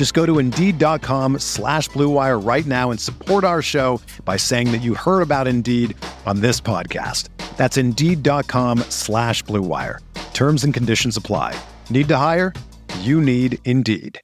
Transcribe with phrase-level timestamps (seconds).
[0.00, 4.80] Just go to Indeed.com slash BlueWire right now and support our show by saying that
[4.80, 7.28] you heard about Indeed on this podcast.
[7.58, 9.98] That's Indeed.com slash BlueWire.
[10.32, 11.54] Terms and conditions apply.
[11.90, 12.54] Need to hire?
[13.00, 14.18] You need Indeed.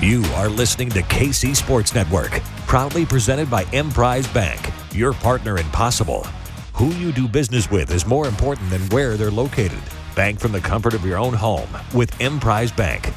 [0.00, 2.30] You are listening to KC Sports Network,
[2.66, 6.24] proudly presented by Emprise Bank, your partner in possible.
[6.72, 9.82] Who you do business with is more important than where they're located.
[10.18, 13.12] Bank from the comfort of your own home with Emprise Bank.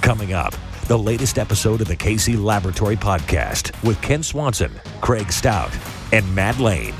[0.00, 0.54] Coming up,
[0.86, 5.76] the latest episode of the KC Laboratory podcast with Ken Swanson, Craig Stout,
[6.12, 6.94] and Matt Lane.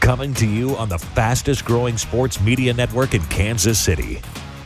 [0.00, 4.22] Coming to you on the fastest growing sports media network in Kansas City.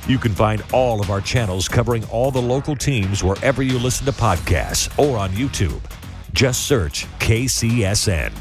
[0.07, 4.07] You can find all of our channels covering all the local teams wherever you listen
[4.07, 5.81] to podcasts or on YouTube.
[6.33, 8.33] Just search KCSN.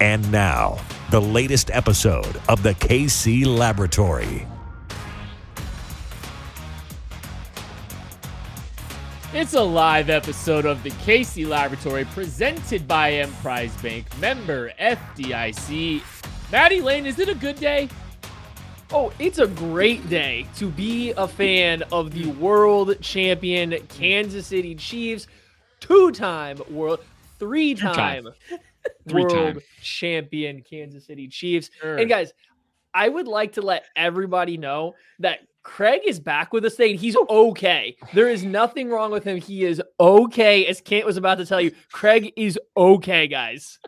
[0.00, 0.76] And now,
[1.10, 4.46] the latest episode of the KC Laboratory.
[9.44, 16.00] It's a live episode of the KC Laboratory presented by Emprise Bank, member FDIC.
[16.50, 17.90] Maddie Lane, is it a good day?
[18.90, 24.74] Oh, it's a great day to be a fan of the world champion Kansas City
[24.74, 25.26] Chiefs,
[25.78, 27.00] two time world,
[27.38, 28.26] three time
[29.12, 31.68] world champion Kansas City Chiefs.
[31.82, 31.98] Sure.
[31.98, 32.32] And guys,
[32.94, 37.16] I would like to let everybody know that Craig is back with us today he's
[37.16, 37.96] okay.
[38.12, 39.38] There is nothing wrong with him.
[39.38, 40.66] He is okay.
[40.66, 43.78] As Kent was about to tell you, Craig is okay, guys.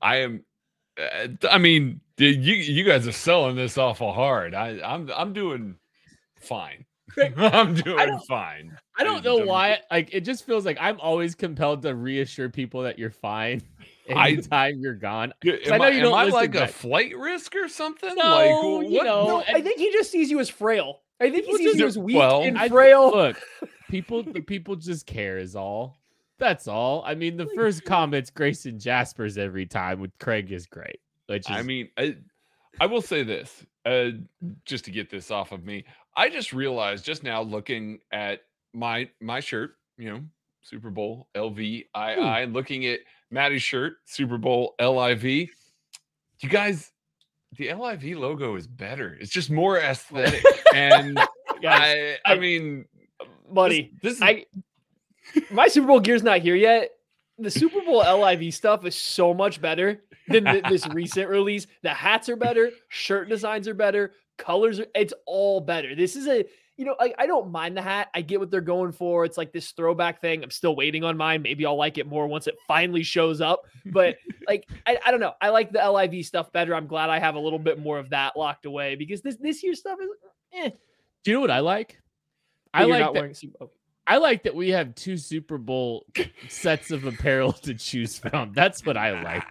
[0.00, 0.44] I am.
[0.98, 4.54] Uh, I mean, dude, you you guys are selling this awful hard.
[4.54, 5.76] I I'm I'm doing
[6.40, 6.86] fine.
[7.36, 8.78] I'm doing don't- fine.
[8.96, 9.78] I don't know why.
[9.90, 13.62] Like, it just feels like I'm always compelled to reassure people that you're fine
[14.16, 15.32] I- anytime you're gone.
[15.44, 18.14] I Am know I, you am don't I like a flight risk or something?
[18.14, 21.00] No, like you know, No, I think he just sees you as frail.
[21.20, 23.10] I think he sees just- you as weak well, and I- frail.
[23.10, 23.40] Look,
[23.90, 25.96] people, the people just care is all.
[26.38, 27.02] That's all.
[27.06, 30.98] I mean, the first comment's Grayson Jaspers every time with Craig is great.
[31.26, 32.16] Which is, I mean, I,
[32.80, 34.12] I will say this, uh,
[34.64, 35.84] just to get this off of me.
[36.16, 38.40] I just realized just now looking at
[38.72, 40.20] my my shirt, you know,
[40.62, 45.24] Super Bowl LVII, and looking at Maddie's shirt, Super Bowl LIV.
[45.24, 46.90] You guys,
[47.56, 49.16] the LIV logo is better.
[49.20, 51.16] It's just more aesthetic, and
[51.62, 52.86] Guys, I, I I- mean,
[53.52, 53.92] buddy.
[54.02, 54.46] this, this is I
[55.50, 56.90] my Super Bowl gear's not here yet.
[57.38, 61.66] The Super Bowl LIV stuff is so much better than th- this recent release.
[61.82, 65.94] The hats are better, shirt designs are better, colors are it's all better.
[65.94, 66.44] This is a
[66.80, 68.08] you know, like I don't mind the hat.
[68.14, 69.26] I get what they're going for.
[69.26, 70.42] It's like this throwback thing.
[70.42, 71.42] I'm still waiting on mine.
[71.42, 73.66] Maybe I'll like it more once it finally shows up.
[73.84, 74.16] But
[74.48, 75.34] like I, I don't know.
[75.42, 76.74] I like the LIV stuff better.
[76.74, 79.62] I'm glad I have a little bit more of that locked away because this this
[79.62, 80.08] year's stuff is
[80.54, 80.70] eh.
[81.22, 82.00] do you know what I like?
[82.72, 83.12] But I like that.
[83.12, 83.72] wearing Super Bowl.
[84.06, 86.06] I like that we have two Super Bowl
[86.48, 88.52] sets of apparel to choose from.
[88.54, 89.44] That's what I like.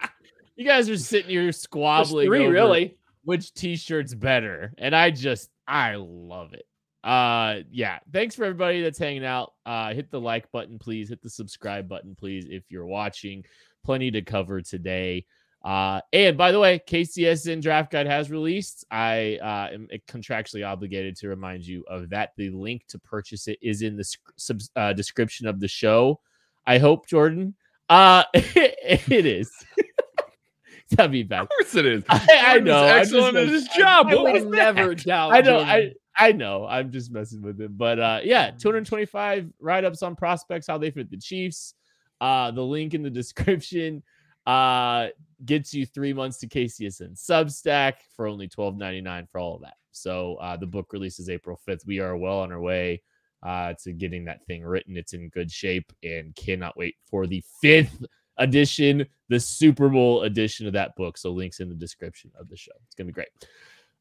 [0.56, 2.98] You guys are sitting here squabbling three over really.
[3.24, 6.66] which t-shirt's better, and I just I love it.
[7.04, 8.00] Uh, yeah.
[8.12, 9.54] Thanks for everybody that's hanging out.
[9.66, 11.10] Uh, hit the like button, please.
[11.10, 12.46] Hit the subscribe button, please.
[12.50, 13.46] If you're watching,
[13.84, 15.26] plenty to cover today.
[15.64, 18.86] Uh, and by the way, KCSN Draft Guide has released.
[18.92, 22.32] I uh, am contractually obligated to remind you of that.
[22.38, 26.22] The link to purchase it is in the sub- uh, description of the show.
[26.66, 27.56] I hope, Jordan.
[27.90, 29.52] Uh, it is.
[30.92, 31.42] That'd be bad.
[31.42, 32.04] of course it is.
[32.10, 32.84] I, I know.
[32.84, 34.08] Excellent at his job.
[34.08, 35.34] I What would never doubt.
[35.34, 35.64] I know.
[35.64, 35.70] Jordan.
[35.70, 36.66] I I know.
[36.68, 37.78] I'm just messing with it.
[37.78, 41.74] But uh yeah, 225 write-ups on prospects, how they fit the Chiefs.
[42.20, 44.04] Uh the link in the description
[44.46, 45.08] uh
[45.46, 49.76] gets you three months to KCSN Substack for only $12.99 for all of that.
[49.92, 51.86] So uh the book releases April 5th.
[51.88, 53.02] We are well on our way
[53.42, 54.98] uh to getting that thing written.
[54.98, 58.06] It's in good shape and cannot wait for the fifth
[58.38, 61.18] edition the Super Bowl edition of that book.
[61.18, 62.72] So links in the description of the show.
[62.86, 63.30] It's gonna be great.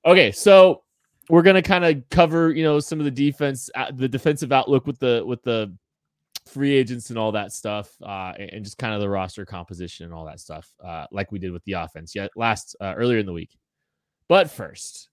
[0.06, 0.82] Okay, so
[1.28, 4.86] we're gonna kind of cover, you know, some of the defense, uh, the defensive outlook
[4.86, 5.74] with the with the
[6.46, 10.14] free agents and all that stuff, uh, and just kind of the roster composition and
[10.14, 12.14] all that stuff, uh, like we did with the offense.
[12.14, 13.56] Yet last uh, earlier in the week.
[14.28, 15.08] But first,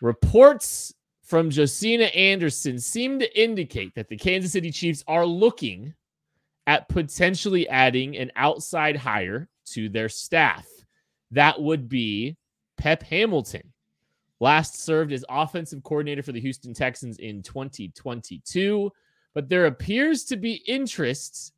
[0.00, 5.94] reports from Josina Anderson seem to indicate that the Kansas City Chiefs are looking
[6.66, 10.66] at potentially adding an outside hire to their staff.
[11.30, 12.36] That would be
[12.76, 13.72] Pep Hamilton.
[14.40, 18.90] Last served as offensive coordinator for the Houston Texans in 2022,
[19.34, 21.52] but there appears to be interest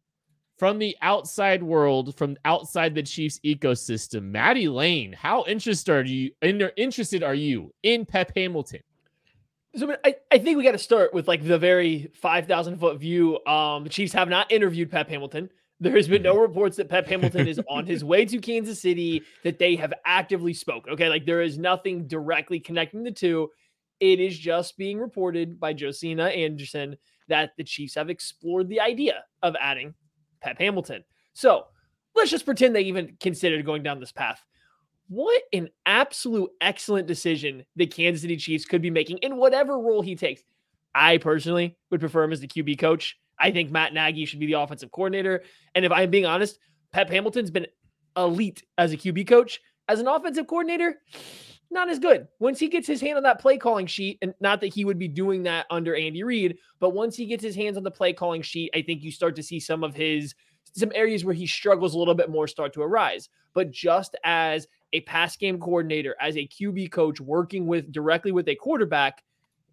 [0.59, 4.25] from the outside world, from outside the Chiefs ecosystem.
[4.25, 8.81] Maddie Lane, how interested are you In interested are you in Pep Hamilton?
[9.75, 13.45] So I, I think we got to start with like the very 5,000 foot view.
[13.47, 15.51] Um, the Chiefs have not interviewed Pep Hamilton.
[15.83, 16.43] There has been no mm-hmm.
[16.43, 20.55] reports that Pep Hamilton is on his way to Kansas City, that they have actively
[20.55, 20.93] spoken.
[20.93, 21.09] Okay.
[21.09, 23.51] Like there is nothing directly connecting the two.
[23.99, 26.97] It is just being reported by Josina Anderson
[27.29, 29.95] that the Chiefs have explored the idea of adding
[30.41, 31.03] Pep Hamilton.
[31.33, 31.67] So
[32.15, 34.41] let's just pretend they even considered going down this path.
[35.09, 40.01] What an absolute excellent decision the Kansas City Chiefs could be making in whatever role
[40.01, 40.43] he takes.
[40.95, 43.19] I personally would prefer him as the QB coach.
[43.43, 45.43] I think Matt Nagy should be the offensive coordinator.
[45.75, 46.59] And if I'm being honest,
[46.93, 47.67] Pep Hamilton's been
[48.17, 49.61] elite as a QB coach.
[49.89, 51.01] As an offensive coordinator,
[51.71, 52.29] not as good.
[52.39, 54.99] Once he gets his hand on that play calling sheet, and not that he would
[54.99, 58.13] be doing that under Andy Reid, but once he gets his hands on the play
[58.13, 60.35] calling sheet, I think you start to see some of his
[60.75, 63.29] some areas where he struggles a little bit more start to arise.
[63.55, 68.49] But just as a pass game coordinator, as a QB coach, working with directly with
[68.49, 69.23] a quarterback,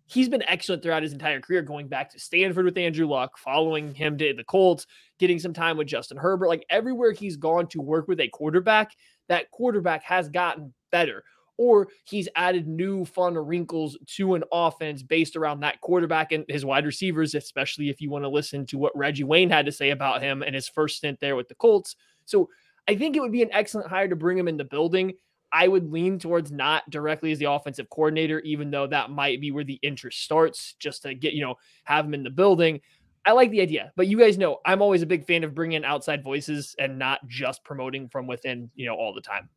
[0.09, 3.93] he's been excellent throughout his entire career, going back to Stanford with Andrew Luck, following
[3.93, 4.87] him to the Colts,
[5.19, 6.47] getting some time with Justin Herbert.
[6.47, 8.95] Like everywhere he's gone to work with a quarterback,
[9.27, 11.23] that quarterback has gotten better.
[11.57, 16.65] Or he's added new fun wrinkles to an offense based around that quarterback and his
[16.65, 19.89] wide receivers, especially if you want to listen to what Reggie Wayne had to say
[19.89, 21.97] about him and his first stint there with the Colts.
[22.25, 22.49] So
[22.87, 25.13] I think it would be an excellent hire to bring him in the building.
[25.51, 29.51] I would lean towards not directly as the offensive coordinator, even though that might be
[29.51, 32.81] where the interest starts, just to get, you know, have him in the building.
[33.25, 35.77] I like the idea, but you guys know I'm always a big fan of bringing
[35.77, 39.49] in outside voices and not just promoting from within, you know, all the time.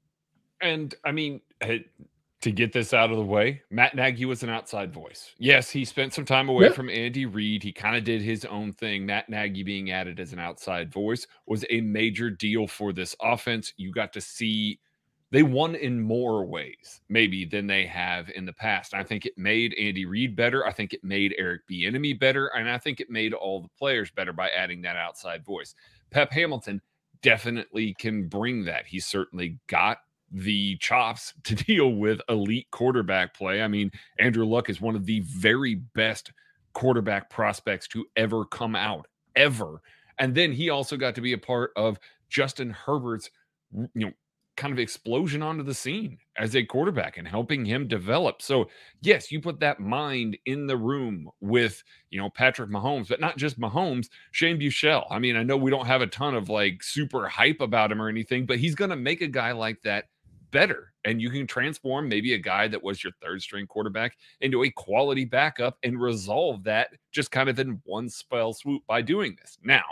[0.61, 4.93] And I mean, to get this out of the way, Matt Nagy was an outside
[4.93, 5.33] voice.
[5.39, 6.75] Yes, he spent some time away yep.
[6.75, 7.63] from Andy Reid.
[7.63, 9.07] He kind of did his own thing.
[9.07, 13.73] Matt Nagy being added as an outside voice was a major deal for this offense.
[13.77, 14.81] You got to see
[15.33, 18.93] they won in more ways, maybe, than they have in the past.
[18.93, 20.67] I think it made Andy Reid better.
[20.67, 24.11] I think it made Eric Bieniemy better, and I think it made all the players
[24.11, 25.75] better by adding that outside voice.
[26.11, 26.83] Pep Hamilton
[27.23, 28.87] definitely can bring that.
[28.87, 29.99] He certainly got
[30.31, 33.63] the chops to deal with elite quarterback play.
[33.63, 36.31] I mean, Andrew Luck is one of the very best
[36.75, 39.81] quarterback prospects to ever come out, ever.
[40.19, 41.99] And then he also got to be a part of
[42.29, 43.31] Justin Herbert's,
[43.73, 44.13] you know,
[44.63, 48.41] kind of explosion onto the scene as a quarterback and helping him develop.
[48.41, 48.69] So,
[49.01, 53.37] yes, you put that mind in the room with, you know, Patrick Mahomes, but not
[53.37, 55.05] just Mahomes, Shane Buechele.
[55.11, 58.01] I mean, I know we don't have a ton of like super hype about him
[58.01, 60.05] or anything, but he's going to make a guy like that
[60.53, 60.93] better.
[61.05, 64.71] And you can transform maybe a guy that was your third string quarterback into a
[64.71, 69.59] quality backup and resolve that just kind of in one spell swoop by doing this.
[69.65, 69.83] Now,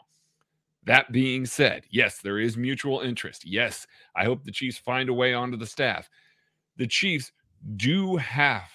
[0.84, 3.46] that being said, yes, there is mutual interest.
[3.46, 6.08] Yes, I hope the Chiefs find a way onto the staff.
[6.76, 7.32] The Chiefs
[7.76, 8.70] do have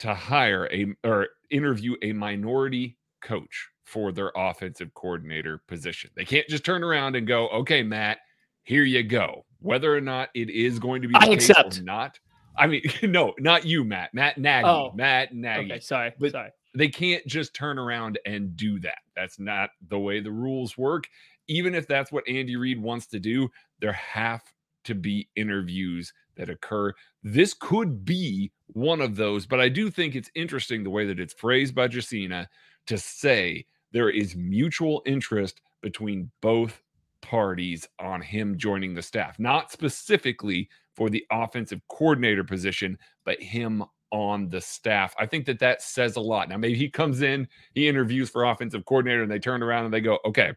[0.00, 6.10] to hire a or interview a minority coach for their offensive coordinator position.
[6.14, 8.18] They can't just turn around and go, "Okay, Matt,
[8.62, 11.78] here you go." Whether or not it is going to be I accept.
[11.78, 12.18] or not.
[12.56, 14.14] I mean, no, not you, Matt.
[14.14, 14.66] Matt Nagy.
[14.66, 14.92] Oh.
[14.94, 15.72] Matt Nagy.
[15.72, 16.12] Okay, sorry.
[16.18, 16.50] But sorry.
[16.74, 18.98] They can't just turn around and do that.
[19.16, 21.08] That's not the way the rules work.
[21.50, 23.48] Even if that's what Andy Reid wants to do,
[23.80, 24.42] there have
[24.84, 26.94] to be interviews that occur.
[27.24, 31.18] This could be one of those, but I do think it's interesting the way that
[31.18, 32.48] it's phrased by Josina
[32.86, 36.82] to say there is mutual interest between both
[37.20, 43.82] parties on him joining the staff, not specifically for the offensive coordinator position, but him
[44.12, 45.14] on the staff.
[45.18, 46.48] I think that that says a lot.
[46.48, 49.94] Now, maybe he comes in, he interviews for offensive coordinator, and they turn around and
[49.94, 50.52] they go, okay,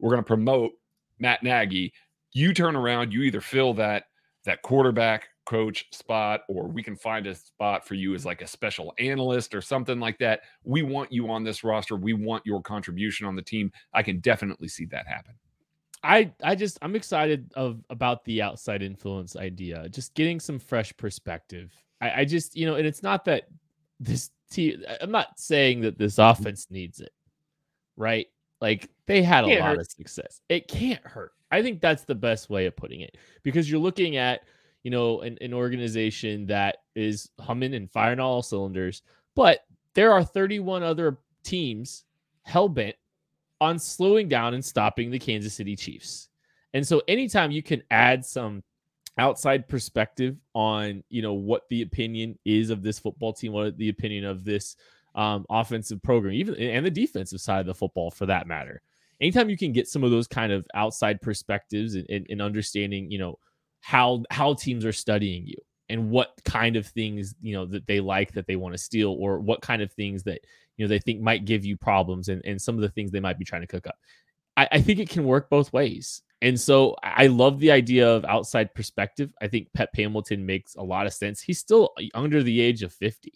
[0.00, 0.72] we're going to promote
[1.18, 1.92] Matt Nagy.
[2.32, 4.04] You turn around, you either fill that
[4.44, 8.46] that quarterback coach spot or we can find a spot for you as like a
[8.46, 10.42] special analyst or something like that.
[10.64, 11.96] We want you on this roster.
[11.96, 13.72] We want your contribution on the team.
[13.92, 15.34] I can definitely see that happen.
[16.02, 19.88] I I just I'm excited of about the outside influence idea.
[19.90, 21.72] Just getting some fresh perspective.
[22.00, 23.48] I, I just you know, and it's not that
[23.98, 24.82] this team.
[25.00, 27.12] I'm not saying that this offense needs it,
[27.96, 28.28] right?
[28.60, 29.80] Like they had a lot hurt.
[29.80, 30.40] of success.
[30.48, 31.32] It can't hurt.
[31.50, 34.42] I think that's the best way of putting it because you're looking at
[34.82, 39.02] you know an, an organization that is humming and firing all cylinders,
[39.34, 39.60] but
[39.94, 42.04] there are 31 other teams
[42.42, 42.96] hell bent
[43.60, 46.28] on slowing down and stopping the Kansas City Chiefs.
[46.72, 48.62] And so anytime you can add some
[49.18, 53.88] outside perspective on, you know, what the opinion is of this football team, what the
[53.88, 54.76] opinion of this
[55.14, 58.82] um, offensive program, even and the defensive side of the football for that matter.
[59.20, 63.10] Anytime you can get some of those kind of outside perspectives and, and, and understanding,
[63.10, 63.38] you know,
[63.80, 65.56] how how teams are studying you
[65.88, 69.16] and what kind of things you know that they like that they want to steal
[69.18, 70.40] or what kind of things that
[70.76, 73.20] you know they think might give you problems and, and some of the things they
[73.20, 73.96] might be trying to cook up.
[74.56, 76.22] I, I think it can work both ways.
[76.42, 79.30] And so i love the idea of outside perspective.
[79.42, 81.42] I think pep hamilton makes a lot of sense.
[81.42, 83.32] He's still under the age of 50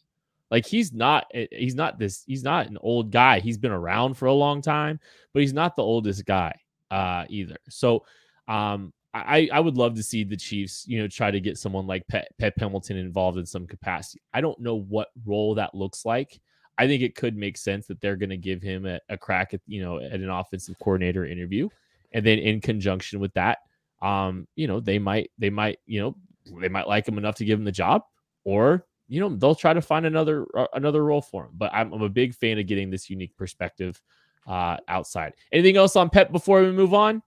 [0.55, 4.15] like he's not eh, he's not this he's not an old guy he's been around
[4.15, 5.01] for a long time
[5.33, 6.55] but he's not the oldest guy
[6.93, 8.05] uh either so
[8.47, 11.87] um I, I would love to see the Chiefs, you know, try to get someone
[11.87, 14.21] like Pep, Pep Hamilton involved in some capacity.
[14.33, 16.41] I don't know what role that looks like.
[16.79, 19.55] I think it could make sense that they're going to give him a, a crack
[19.55, 21.69] at, you know, at an offensive coordinator interview,
[22.11, 23.59] and then in conjunction with that,
[24.03, 26.17] um, you know, they might, they might, you know,
[26.61, 28.03] they might like him enough to give him the job,
[28.43, 31.51] or you know, they'll try to find another uh, another role for him.
[31.55, 34.01] But I'm, I'm a big fan of getting this unique perspective
[34.47, 35.35] uh, outside.
[35.53, 37.23] Anything else on Pep before we move on?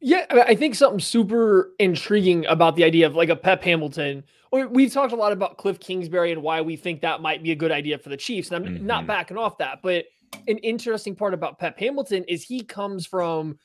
[0.00, 4.24] Yeah, I think something super intriguing about the idea of like a Pep Hamilton.
[4.52, 7.56] We've talked a lot about Cliff Kingsbury and why we think that might be a
[7.56, 8.50] good idea for the Chiefs.
[8.50, 9.06] And I'm not Mhm.
[9.08, 9.80] backing off that.
[9.82, 10.04] But
[10.48, 13.58] an interesting part about Pep Hamilton is he comes from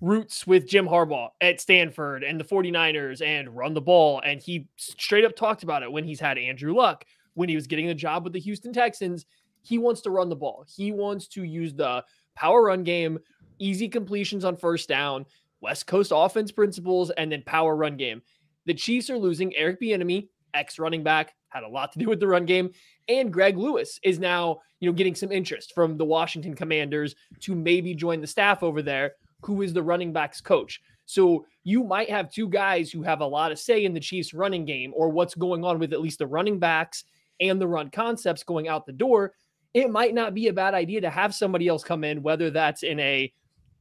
[0.00, 4.20] roots with Jim Harbaugh at Stanford and the 49ers and run the ball.
[4.24, 7.66] And he straight up talked about it when he's had Andrew Luck, when he was
[7.66, 9.26] getting the job with the Houston Texans.
[9.62, 13.18] He wants to run the ball, he wants to use the power run game,
[13.58, 15.26] easy completions on first down.
[15.60, 18.22] West Coast offense principles, and then power run game.
[18.66, 22.20] The Chiefs are losing Eric Bieniemy, ex running back, had a lot to do with
[22.20, 22.70] the run game,
[23.08, 27.54] and Greg Lewis is now, you know, getting some interest from the Washington Commanders to
[27.54, 30.80] maybe join the staff over there, who is the running backs coach.
[31.06, 34.34] So you might have two guys who have a lot of say in the Chiefs
[34.34, 37.04] running game or what's going on with at least the running backs
[37.40, 39.32] and the run concepts going out the door.
[39.74, 42.82] It might not be a bad idea to have somebody else come in, whether that's
[42.82, 43.32] in a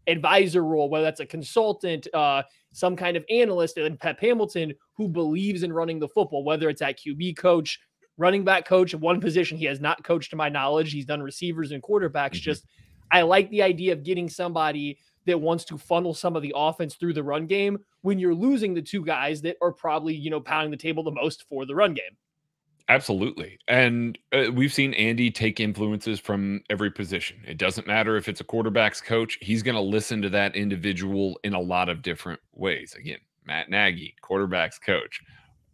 [0.08, 5.10] advisor role, whether that's a consultant, uh, some kind of analyst, and Pep Hamilton who
[5.10, 7.80] believes in running the football, whether it's at QB coach,
[8.18, 10.92] running back coach, one position he has not coached to my knowledge.
[10.92, 12.36] He's done receivers and quarterbacks.
[12.36, 12.42] Mhm.
[12.42, 12.66] Just
[13.12, 16.96] I like the idea of getting somebody that wants to funnel some of the offense
[16.96, 20.41] through the run game when you're losing the two guys that are probably, you know,
[20.41, 22.17] pounding the table the most for the run game.
[22.89, 23.60] Absolutely.
[23.67, 27.38] And uh, we've seen Andy take influences from every position.
[27.46, 31.38] It doesn't matter if it's a quarterback's coach, he's going to listen to that individual
[31.43, 32.96] in a lot of different ways.
[32.98, 35.22] Again, Matt Nagy, quarterback's coach.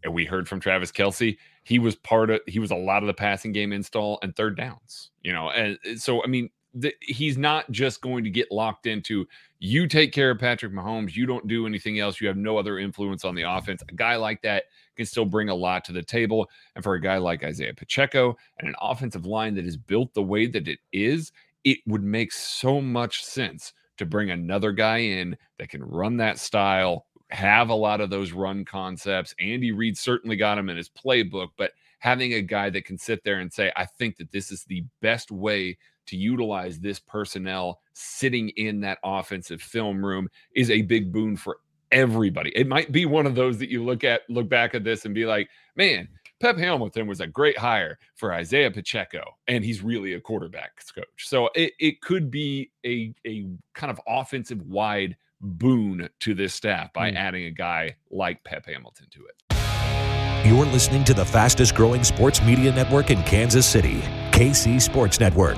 [0.04, 3.08] And we heard from Travis Kelce, he was part of, he was a lot of
[3.08, 5.50] the passing game install and third downs, you know.
[5.52, 9.28] And uh, so, I mean, the, he's not just going to get locked into
[9.60, 12.80] you take care of Patrick Mahomes, you don't do anything else, you have no other
[12.80, 13.82] influence on the offense.
[13.88, 14.66] A guy like that
[14.96, 16.50] can still bring a lot to the table.
[16.76, 20.24] And for a guy like Isaiah Pacheco and an offensive line that is built the
[20.24, 21.32] way that it is,
[21.64, 26.40] it would make so much sense to bring another guy in that can run that
[26.40, 29.34] style, have a lot of those run concepts.
[29.40, 33.24] Andy Reid certainly got him in his playbook, but having a guy that can sit
[33.24, 37.80] there and say, I think that this is the best way to utilize this personnel
[37.94, 41.58] sitting in that offensive film room is a big boon for
[41.92, 42.52] everybody.
[42.56, 45.14] It might be one of those that you look at, look back at this and
[45.14, 46.08] be like, man,
[46.40, 51.06] Pep Hamilton was a great hire for Isaiah Pacheco, and he's really a quarterback's coach.
[51.28, 56.92] So it, it could be a, a kind of offensive wide boon to this staff
[56.94, 57.16] by Mm.
[57.16, 60.48] adding a guy like Pep Hamilton to it.
[60.48, 65.58] You're listening to the fastest growing sports media network in Kansas City, KC Sports Network.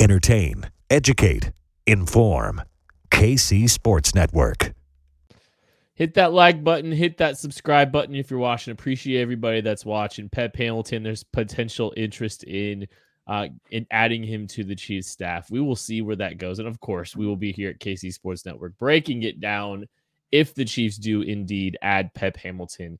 [0.00, 1.52] Entertain, educate,
[1.86, 2.62] inform.
[3.10, 4.72] KC Sports Network.
[5.92, 8.72] Hit that like button, hit that subscribe button if you're watching.
[8.72, 10.30] Appreciate everybody that's watching.
[10.30, 12.88] Pep Hamilton, there's potential interest in
[13.26, 15.50] uh, in adding him to the Chiefs staff.
[15.50, 16.60] We will see where that goes.
[16.60, 19.84] And of course, we will be here at KC Sports Network breaking it down
[20.32, 22.98] if the Chiefs do indeed add Pep Hamilton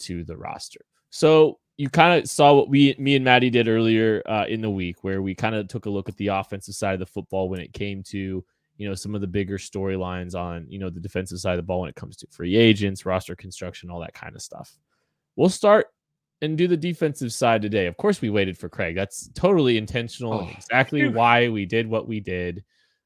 [0.00, 0.80] to the roster.
[1.10, 4.70] So you kind of saw what we, me and Maddie did earlier uh, in the
[4.70, 7.48] week, where we kind of took a look at the offensive side of the football
[7.48, 8.44] when it came to
[8.78, 11.62] you know some of the bigger storylines on you know the defensive side of the
[11.62, 14.76] ball when it comes to free agents, roster construction, all that kind of stuff.
[15.36, 15.86] We'll start
[16.42, 17.86] and do the defensive side today.
[17.86, 18.96] Of course, we waited for Craig.
[18.96, 20.34] That's totally intentional.
[20.34, 22.64] Oh, exactly why we did what we did.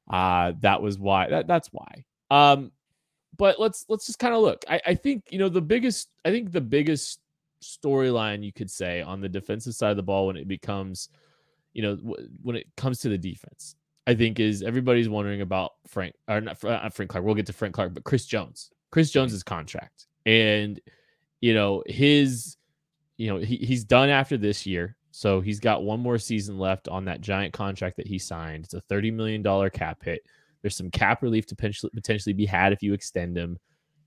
[0.09, 1.29] Uh, that was why.
[1.29, 2.05] That, that's why.
[2.31, 2.71] Um,
[3.37, 4.65] but let's let's just kind of look.
[4.67, 6.09] I, I think you know the biggest.
[6.25, 7.19] I think the biggest
[7.63, 11.09] storyline you could say on the defensive side of the ball when it becomes,
[11.73, 15.73] you know, w- when it comes to the defense, I think is everybody's wondering about
[15.87, 17.25] Frank or not, not Frank Clark.
[17.25, 20.79] We'll get to Frank Clark, but Chris Jones, Chris Jones's contract, and
[21.41, 22.55] you know his,
[23.17, 26.87] you know he, he's done after this year, so he's got one more season left
[26.87, 28.65] on that giant contract that he signed.
[28.65, 30.21] It's a thirty million dollar cap hit.
[30.61, 33.59] There's some cap relief to potentially potentially be had if you extend him.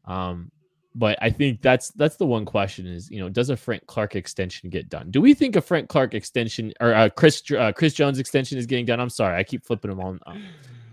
[0.07, 0.51] Um,
[0.95, 4.17] but I think that's that's the one question is you know does a Frank Clark
[4.17, 5.11] extension get done?
[5.11, 8.67] Do we think a Frank Clark extension or uh, Chris uh, Chris Jones extension is
[8.67, 9.01] getting done?
[9.01, 10.21] I'm sorry, I keep flipping them on.
[10.27, 10.35] Uh,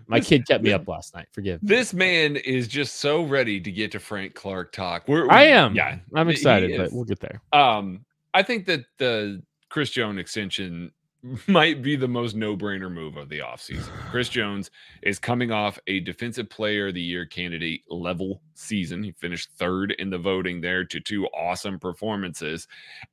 [0.07, 1.27] my kid kept me up last night.
[1.31, 1.59] Forgive.
[1.61, 5.07] This man is just so ready to get to Frank Clark talk.
[5.07, 5.75] We're, I am.
[5.75, 7.41] Yeah, I'm excited, but we'll get there.
[7.51, 10.91] Um, I think that the Chris Jones extension
[11.47, 13.89] might be the most no-brainer move of the offseason.
[14.09, 19.03] Chris Jones is coming off a defensive player of the year candidate level season.
[19.03, 22.67] He finished third in the voting there to two awesome performances,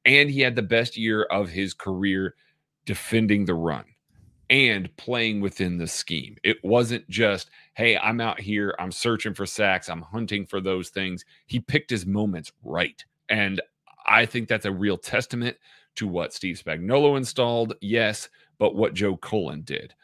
[0.04, 2.34] and he had the best year of his career
[2.84, 3.84] defending the run
[4.50, 6.36] and playing within the scheme.
[6.44, 10.90] It wasn't just, hey, I'm out here, I'm searching for sacks, I'm hunting for those
[10.90, 11.24] things.
[11.46, 13.02] He picked his moments right.
[13.30, 13.60] And
[14.06, 15.56] I think that's a real testament
[15.96, 18.28] to what Steve Spagnuolo installed, yes,
[18.58, 19.94] but what Joe Cullen did.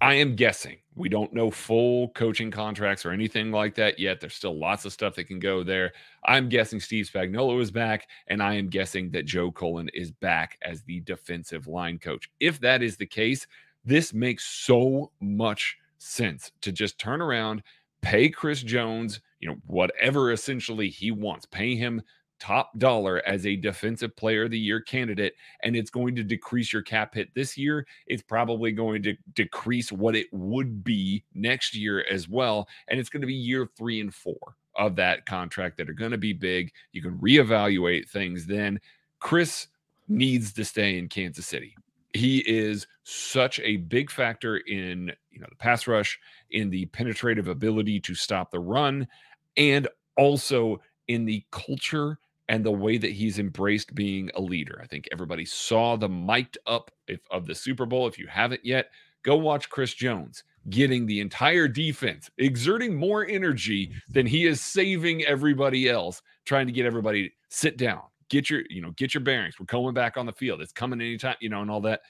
[0.00, 0.78] I am guessing.
[0.96, 4.20] We don't know full coaching contracts or anything like that yet.
[4.20, 5.92] There's still lots of stuff that can go there.
[6.24, 10.58] I'm guessing Steve Spagnuolo is back, and I am guessing that Joe Cullen is back
[10.62, 12.28] as the defensive line coach.
[12.40, 13.46] If that is the case,
[13.84, 17.62] this makes so much sense to just turn around,
[18.00, 22.02] pay Chris Jones, you know, whatever essentially he wants, pay him
[22.42, 26.72] top dollar as a defensive player of the year candidate and it's going to decrease
[26.72, 27.86] your cap hit this year.
[28.08, 33.08] It's probably going to decrease what it would be next year as well and it's
[33.08, 34.34] going to be year 3 and 4
[34.76, 36.72] of that contract that are going to be big.
[36.90, 38.80] You can reevaluate things then.
[39.20, 39.68] Chris
[40.08, 41.76] needs to stay in Kansas City.
[42.12, 46.18] He is such a big factor in you know the pass rush
[46.50, 49.06] in the penetrative ability to stop the run
[49.56, 52.18] and also in the culture
[52.52, 54.78] and the way that he's embraced being a leader.
[54.82, 58.06] I think everybody saw the mic'd up if, of the Super Bowl.
[58.06, 58.90] If you haven't yet,
[59.22, 65.24] go watch Chris Jones getting the entire defense, exerting more energy than he is saving
[65.24, 69.22] everybody else, trying to get everybody to sit down, get your, you know, get your
[69.22, 69.54] bearings.
[69.58, 70.60] We're coming back on the field.
[70.60, 72.02] It's coming anytime, you know, and all that.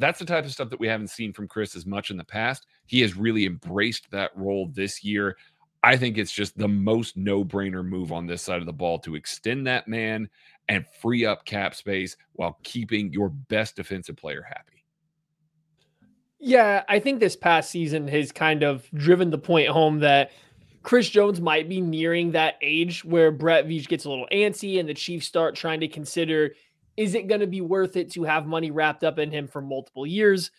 [0.00, 2.24] That's the type of stuff that we haven't seen from Chris as much in the
[2.24, 2.66] past.
[2.86, 5.36] He has really embraced that role this year.
[5.82, 8.98] I think it's just the most no brainer move on this side of the ball
[9.00, 10.28] to extend that man
[10.68, 14.84] and free up cap space while keeping your best defensive player happy.
[16.38, 20.32] Yeah, I think this past season has kind of driven the point home that
[20.82, 24.88] Chris Jones might be nearing that age where Brett Veach gets a little antsy and
[24.88, 26.52] the Chiefs start trying to consider
[26.96, 29.62] is it going to be worth it to have money wrapped up in him for
[29.62, 30.50] multiple years?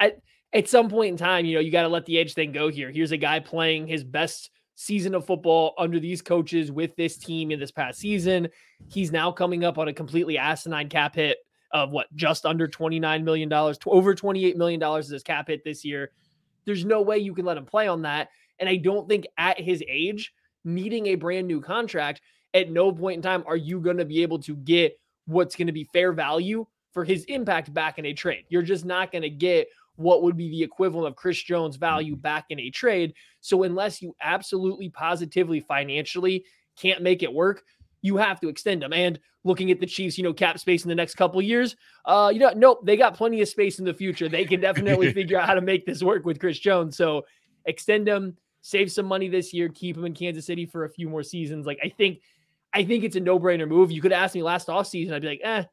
[0.00, 0.20] At,
[0.52, 2.68] at some point in time, you know, you got to let the age thing go
[2.68, 2.90] here.
[2.90, 7.50] Here's a guy playing his best season of football under these coaches with this team
[7.50, 8.48] in this past season.
[8.88, 11.38] He's now coming up on a completely asinine cap hit
[11.72, 16.10] of what just under $29 million, over $28 million is his cap hit this year.
[16.64, 18.28] There's no way you can let him play on that.
[18.58, 20.32] And I don't think at his age,
[20.64, 22.20] needing a brand new contract,
[22.54, 25.66] at no point in time are you going to be able to get what's going
[25.66, 28.44] to be fair value for his impact back in a trade.
[28.48, 29.68] You're just not going to get
[30.02, 33.14] what would be the equivalent of Chris Jones' value back in a trade.
[33.40, 36.44] So, unless you absolutely positively financially
[36.76, 37.62] can't make it work,
[38.02, 38.92] you have to extend them.
[38.92, 42.30] And looking at the Chiefs, you know, cap space in the next couple years, uh,
[42.32, 44.28] you know, nope, they got plenty of space in the future.
[44.28, 46.96] They can definitely figure out how to make this work with Chris Jones.
[46.96, 47.22] So
[47.64, 51.08] extend them, save some money this year, keep him in Kansas City for a few
[51.08, 51.66] more seasons.
[51.66, 52.20] Like I think,
[52.72, 53.90] I think it's a no-brainer move.
[53.90, 55.64] You could ask me last offseason, I'd be like, eh,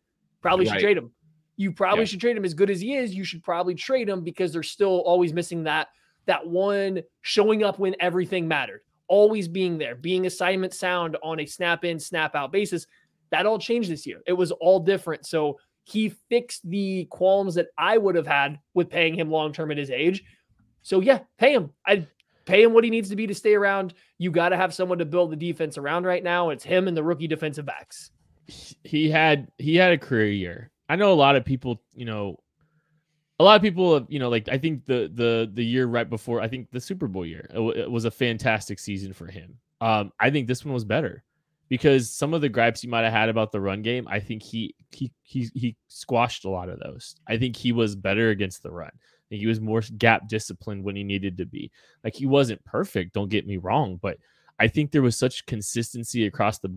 [0.41, 0.81] probably should Right.
[0.81, 1.11] trade him.
[1.59, 2.05] You probably Yeah.
[2.05, 3.13] should trade him as good as he is.
[3.13, 5.89] You should probably trade him because they're still always missing that
[6.25, 11.45] that one showing up when everything mattered, always being there, being assignment sound on a
[11.45, 12.85] snap in, snap out basis.
[13.31, 14.21] That all changed this year.
[14.25, 15.25] It was all different.
[15.25, 19.69] So he fixed the qualms that I would have had with paying him long term
[19.71, 20.23] at his age.
[20.81, 21.71] So yeah, pay him.
[21.85, 22.07] I
[22.45, 23.93] pay him what he needs to be to stay around.
[24.17, 26.51] You got to have someone to build the defense around right now.
[26.51, 28.11] It's him and the rookie defensive backs.
[28.83, 30.71] he had he had a career year.
[30.89, 32.37] I know a lot of people, you know,
[33.39, 36.41] a lot of people, you know, like I think the the the year right before,
[36.41, 39.57] I think the Super Bowl year, it, wa- it was a fantastic season for him.
[39.81, 41.23] Um, I think this one was better
[41.69, 44.43] because some of the gripes you might have had about the run game, I think
[44.43, 47.15] he he he he squashed a lot of those.
[47.27, 48.91] I think he was better against the run.
[48.91, 51.71] I think he was more gap disciplined when he needed to be.
[52.03, 54.17] Like he wasn't perfect, don't get me wrong, but
[54.59, 56.73] I think there was such consistency across the.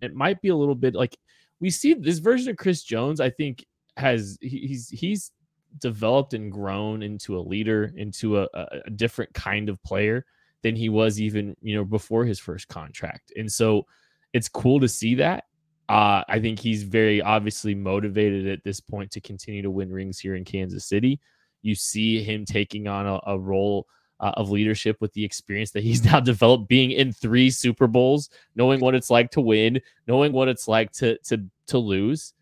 [0.00, 1.16] It might be a little bit like
[1.62, 3.20] we see this version of Chris Jones.
[3.20, 3.64] I think
[3.96, 5.30] has he's he's
[5.78, 10.26] developed and grown into a leader, into a, a, different kind of player
[10.62, 13.32] than he was even you know before his first contract.
[13.36, 13.86] And so
[14.32, 15.44] it's cool to see that.
[15.88, 20.18] Uh, I think he's very obviously motivated at this point to continue to win rings
[20.18, 21.20] here in Kansas City.
[21.62, 23.86] You see him taking on a, a role
[24.22, 28.30] uh, of leadership with the experience that he's now developed, being in three Super Bowls,
[28.56, 32.32] knowing what it's like to win, knowing what it's like to to to lose,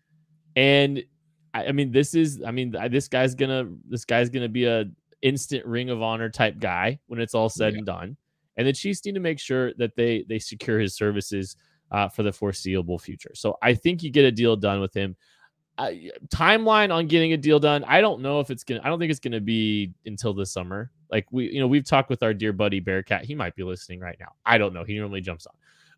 [0.55, 1.03] and
[1.53, 4.65] I, I mean, this is, I mean, I- this guy's gonna this guy's gonna be
[4.65, 4.85] a
[5.21, 7.77] instant Ring of Honor type guy when it's all said Yeah.
[7.79, 8.17] and done,
[8.57, 11.55] and the Chiefs need to make sure that they they secure his services
[11.91, 13.31] uh, for the foreseeable future.
[13.35, 15.15] So I think you get a deal done with him.
[15.81, 15.93] Uh,
[16.27, 17.83] timeline on getting a deal done.
[17.85, 18.81] I don't know if it's gonna.
[18.83, 20.91] I don't think it's gonna be until the summer.
[21.09, 23.25] Like we, you know, we've talked with our dear buddy Bearcat.
[23.25, 24.33] He might be listening right now.
[24.45, 24.83] I don't know.
[24.83, 25.53] He normally jumps on,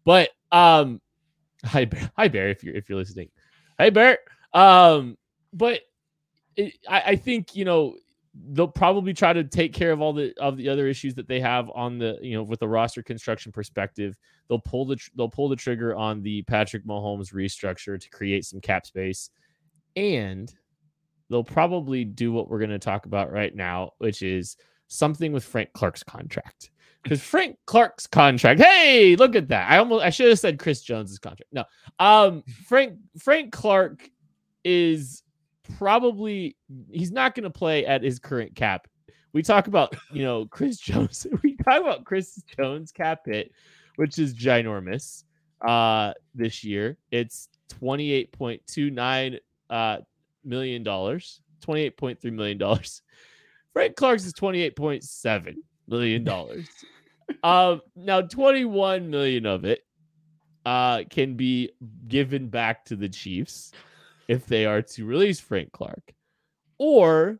[0.06, 1.02] but um,
[1.65, 3.28] hi Bear, hi Bear, if you're if you're listening,
[3.78, 4.19] hey Bear.
[4.54, 5.17] Um,
[5.52, 5.82] but
[6.56, 7.98] it, I, I think you know
[8.52, 11.41] they'll probably try to take care of all the of the other issues that they
[11.41, 14.17] have on the you know with the roster construction perspective.
[14.48, 18.46] They'll pull the tr- they'll pull the trigger on the Patrick Mahomes restructure to create
[18.46, 19.30] some cap space,
[19.95, 20.53] and
[21.29, 25.43] they'll probably do what we're going to talk about right now, which is something with
[25.43, 26.69] Frank Clark's contract.
[27.01, 29.69] Because Frank Clark's contract, hey, look at that.
[29.69, 31.51] I almost I should have said Chris Jones's contract.
[31.51, 31.65] No.
[31.99, 34.10] Um Frank Frank Clark
[34.63, 35.23] is
[35.77, 36.56] probably
[36.91, 38.88] he's not going to play at his current cap.
[39.34, 41.27] We talk about, you know, Chris Jones.
[41.43, 43.51] We talk about Chris Jones cap hit,
[43.97, 45.23] which is ginormous
[45.67, 46.97] uh this year.
[47.12, 47.49] It's
[47.82, 49.39] 28.29
[49.73, 49.97] uh
[50.45, 53.01] million dollars, twenty eight point three million dollars.
[53.73, 56.67] Frank Clark's is twenty eight point seven million dollars.
[57.43, 59.81] um, now twenty one million of it
[60.65, 61.71] uh can be
[62.07, 63.71] given back to the Chiefs
[64.27, 66.13] if they are to release Frank Clark,
[66.77, 67.39] or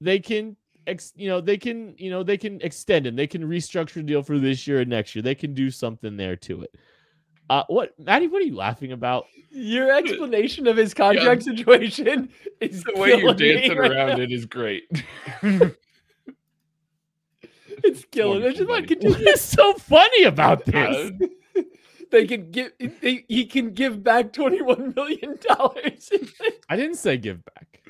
[0.00, 3.16] they can, ex, you know, they can, you know, they can extend him.
[3.16, 5.22] They can restructure the deal for this year and next year.
[5.22, 6.74] They can do something there to it.
[7.50, 8.26] Uh, what, Maddie?
[8.28, 9.26] What are you laughing about?
[9.50, 12.30] Your explanation of his contract situation
[12.60, 14.20] is The way you're dancing right around now.
[14.24, 14.84] it is great.
[17.86, 18.38] It's killing.
[18.38, 18.44] me.
[18.44, 18.94] wonderful, Just like buddy.
[18.94, 19.26] continue.
[19.26, 21.12] What is so funny about this?
[22.10, 22.72] They can give.
[22.78, 26.10] They, he can give back twenty one million dollars.
[26.68, 27.82] I didn't say give back.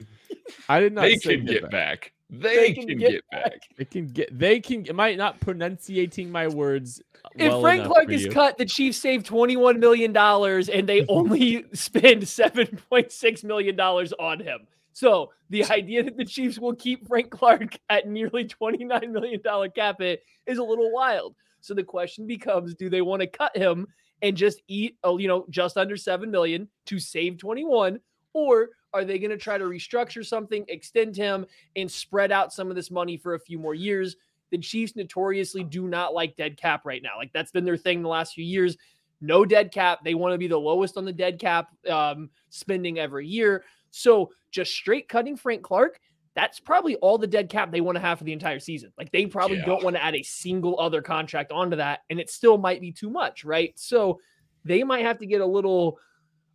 [0.69, 1.03] I did not.
[1.03, 2.12] they say can give get back.
[2.40, 3.61] They, can, get, back.
[3.77, 4.38] They can get.
[4.38, 4.87] They can.
[4.88, 7.03] Am I not pronunciating my words?
[7.37, 8.31] If well Frank Clark is you?
[8.31, 13.44] cut, the Chiefs save twenty one million dollars, and they only spend seven point six
[13.44, 14.66] million dollars on him.
[14.94, 19.40] So the idea that the Chiefs will keep Frank Clark at nearly $29 million
[19.75, 21.35] cap hit is a little wild.
[21.61, 23.88] So the question becomes, do they want to cut him
[24.23, 27.99] and just eat, oh, you know, just under 7 million to save 21?
[28.35, 31.44] Or are they going to try to restructure something, extend him,
[31.76, 34.16] and spread out some of this money for a few more years?
[34.50, 37.16] The Chiefs notoriously do not like dead cap right now.
[37.18, 38.76] Like that's been their thing the last few years.
[39.20, 40.00] No dead cap.
[40.04, 43.64] They want to be the lowest on the dead cap um, spending every year.
[43.90, 45.98] So just straight cutting Frank Clark,
[46.37, 48.92] that's probably all the dead cap they want to have for the entire season.
[48.98, 49.66] Like they probably Yeah.
[49.66, 52.92] don't want to add a single other contract onto that, and it still might be
[52.92, 53.72] too much, right?
[53.76, 54.20] So
[54.64, 55.98] they might have to get a little,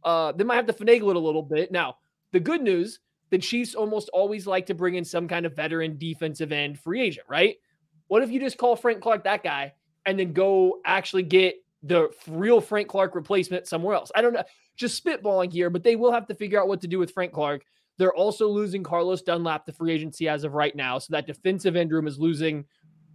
[0.03, 1.71] uh, they might have to finagle it a little bit.
[1.71, 1.97] Now,
[2.31, 5.97] the good news, the Chiefs almost always like to bring in some kind of veteran
[5.97, 7.57] defensive end free agent, right?
[8.07, 9.73] What if you just call Frank Clark that guy
[10.05, 14.11] and then go actually get the real Frank Clark replacement somewhere else?
[14.15, 14.43] I don't know.
[14.75, 17.33] Just spitballing here, but they will have to figure out what to do with Frank
[17.33, 17.63] Clark.
[17.97, 20.97] They're also losing Carlos Dunlap to free agency as of right now.
[20.97, 22.65] So that defensive end room is losing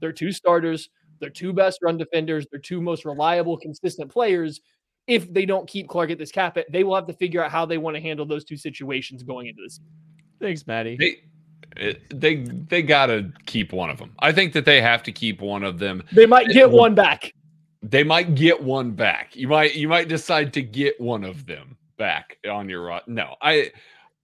[0.01, 4.61] their two starters, their two best run defenders, their two most reliable, consistent players.
[5.07, 7.51] If they don't keep Clark at this cap, it, they will have to figure out
[7.51, 9.81] how they want to handle those two situations going into this.
[10.41, 10.97] Thanks, Maddie.
[10.99, 14.13] They they they got to keep one of them.
[14.19, 16.03] I think that they have to keep one of them.
[16.13, 17.33] They might get one back.
[17.83, 19.37] They might get one back.
[19.37, 23.37] You might you might decide to get one of them back on your ro- No,
[23.43, 23.73] I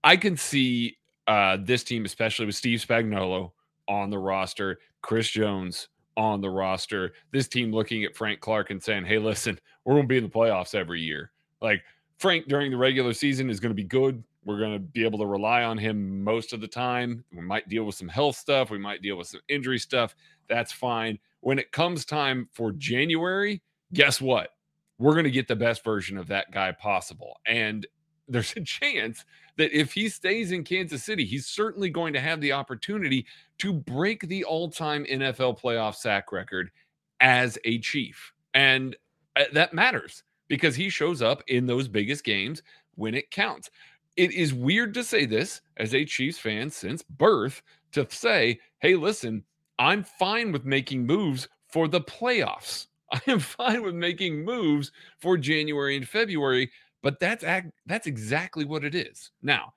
[0.03, 3.51] I can see uh this team, especially with Steve Spagnuolo
[3.87, 7.13] on the roster, Chris Jones on the roster.
[7.31, 10.23] This team looking at Frank Clark and saying, "Hey, listen, we're going to be in
[10.23, 11.83] the playoffs every year." Like
[12.17, 14.23] Frank during the regular season is going to be good.
[14.43, 17.23] We're going to be able to rely on him most of the time.
[17.31, 18.71] We might deal with some health stuff.
[18.71, 20.15] We might deal with some injury stuff.
[20.49, 21.19] That's fine.
[21.41, 23.61] When it comes time for January,
[23.93, 24.49] guess what?
[24.97, 27.39] We're going to get the best version of that guy possible.
[27.45, 27.85] And
[28.31, 29.25] there's a chance
[29.57, 33.25] that if he stays in Kansas City, he's certainly going to have the opportunity
[33.59, 36.71] to break the all time NFL playoff sack record
[37.19, 38.33] as a Chief.
[38.53, 38.95] And
[39.35, 42.63] uh, that matters because he shows up in those biggest games
[42.95, 43.69] when it counts.
[44.17, 47.61] It is weird to say this as a Chiefs fan since birth
[47.93, 49.43] to say, hey, listen,
[49.79, 52.87] I'm fine with making moves for the playoffs.
[53.11, 57.43] I am fine with making moves for January and February, but that's
[57.85, 59.31] that's exactly what it is.
[59.41, 59.73] Now,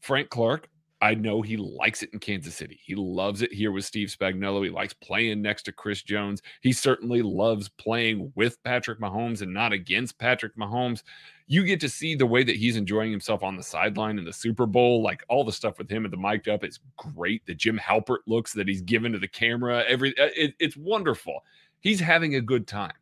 [0.00, 0.68] Frank Clark,
[1.02, 2.78] I know he likes it in Kansas City.
[2.84, 4.62] He loves it here with Steve Spagnuolo.
[4.62, 6.42] He likes playing next to Chris Jones.
[6.60, 11.02] He certainly loves playing with Patrick Mahomes and not against Patrick Mahomes.
[11.48, 14.32] You get to see the way that he's enjoying himself on the sideline in the
[14.32, 15.02] Super Bowl.
[15.02, 17.44] Like all the stuff with him at the mic'd up is great.
[17.46, 21.42] The Jim Halpert looks that he's given to the camera, every uh, it, it's wonderful.
[21.80, 22.94] He's having a good time.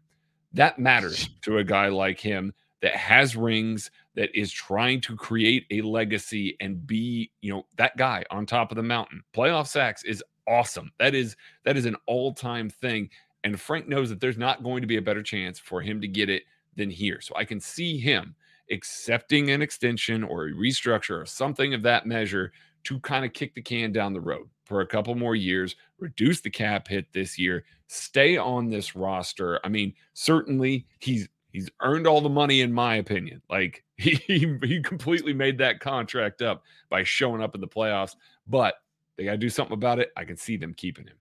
[0.54, 5.66] That matters to a guy like him that has rings, that is trying to create
[5.70, 9.22] a legacy and be, you know, that guy on top of the mountain.
[9.34, 10.90] Playoff sacks is awesome.
[10.98, 13.10] That is that is an all-time thing.
[13.44, 16.08] And Frank knows that there's not going to be a better chance for him to
[16.08, 16.42] get it
[16.76, 17.20] than here.
[17.20, 18.34] So I can see him
[18.70, 22.52] accepting an extension or a restructure or something of that measure
[22.84, 26.40] to kind of kick the can down the road for a couple more years, reduce
[26.40, 29.58] the cap hit this year, stay on this roster.
[29.64, 33.42] I mean, certainly he's he's earned all the money in my opinion.
[33.50, 38.16] Like he he, he completely made that contract up by showing up in the playoffs,
[38.46, 38.74] but
[39.16, 40.12] they got to do something about it.
[40.16, 41.16] I can see them keeping him.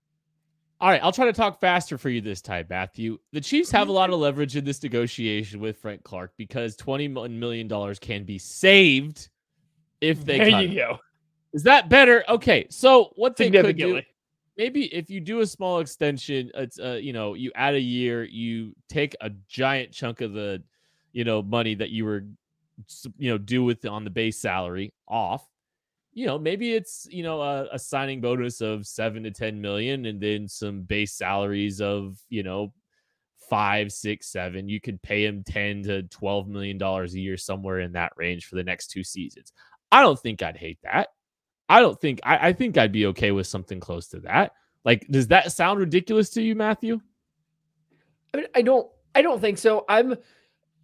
[0.81, 3.19] All right, I'll try to talk faster for you this time, Matthew.
[3.33, 3.95] The Chiefs have a mm-hmm.
[3.95, 9.27] lot of leverage in this negotiation with Frank Clark because $21 million can be saved
[9.99, 10.75] if they there cut you him.
[10.75, 10.99] go.
[11.51, 12.23] Is that better?
[12.29, 14.07] Okay, so what they could do, Significantly.
[14.59, 18.25] Maybe if you do a small extension, it's uh, you know, you add a year,
[18.25, 20.61] you take a giant chunk of the,
[21.13, 22.25] you know, money that you were,
[23.17, 25.47] you know, due with on the base salary off.
[26.13, 30.05] You know, maybe it's you know a, a signing bonus of seven to ten million,
[30.05, 32.73] and then some base salaries of you know
[33.49, 34.67] five, six, seven.
[34.67, 38.45] You could pay him ten to twelve million dollars a year, somewhere in that range
[38.47, 39.53] for the next two seasons.
[39.91, 41.09] I don't think I'd hate that.
[41.69, 44.53] I don't think I, I think I'd be okay with something close to that.
[44.83, 46.99] Like, does that sound ridiculous to you, Matthew?
[48.33, 49.85] I mean, I don't I don't think so.
[49.87, 50.15] I'm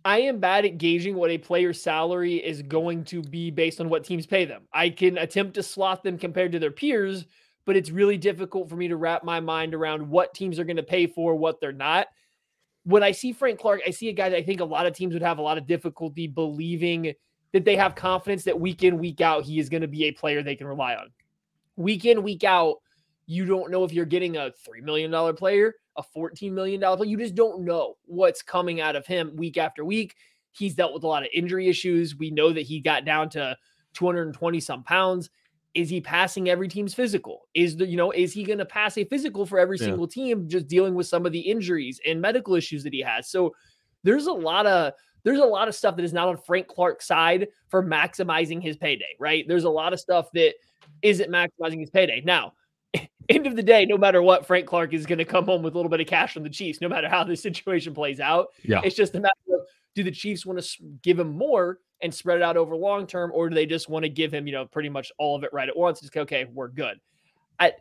[0.06, 3.90] I am bad at gauging what a player's salary is going to be based on
[3.90, 4.68] what teams pay them.
[4.72, 7.26] I can attempt to slot them compared to their peers,
[7.66, 10.76] but it's really difficult for me to wrap my mind around what teams are going
[10.78, 12.08] to pay for, what they're not.
[12.84, 14.94] When I see Frank Clark, I see a guy that I think a lot of
[14.94, 17.14] teams would have a lot of difficulty believing
[17.56, 20.12] that they have confidence that week in, week out, he is going to be a
[20.12, 21.10] player they can rely on.
[21.78, 22.80] Week in, week out,
[23.28, 27.06] you don't know if you're getting a $3 million player, a $14 million player.
[27.06, 30.16] You just don't know what's coming out of him week after week.
[30.52, 32.18] He's dealt with a lot of injury issues.
[32.18, 33.56] We know that he got down to
[33.94, 35.30] 220 some pounds.
[35.76, 37.48] is he passing every team's physical?
[37.54, 39.86] Is the you know is he going to pass a physical for every Yeah.
[39.86, 43.30] single team just dealing with some of the injuries and medical issues that he has?
[43.30, 43.56] So
[44.04, 44.92] there's a lot of
[45.26, 48.78] there's a lot of stuff that is not on Frank Clark's side for maximizing his
[48.78, 49.44] payday, right?
[49.48, 50.54] There's a lot of stuff that
[51.02, 52.22] isn't maximizing his payday.
[52.24, 52.54] Now,
[53.30, 55.74] end of the day, no matter what, Frank Clark is going to come home with
[55.74, 58.50] a little bit of cash from the Chiefs, no matter how this situation plays out.
[58.64, 58.82] Yeah.
[58.84, 59.62] It's just a matter of
[59.96, 63.32] do the Chiefs want to give him more and spread it out over long term,
[63.34, 65.50] or do they just want to give him, you know, pretty much all of it
[65.54, 66.02] right at once?
[66.02, 67.00] Just okay, we're good.
[67.60, 67.74] I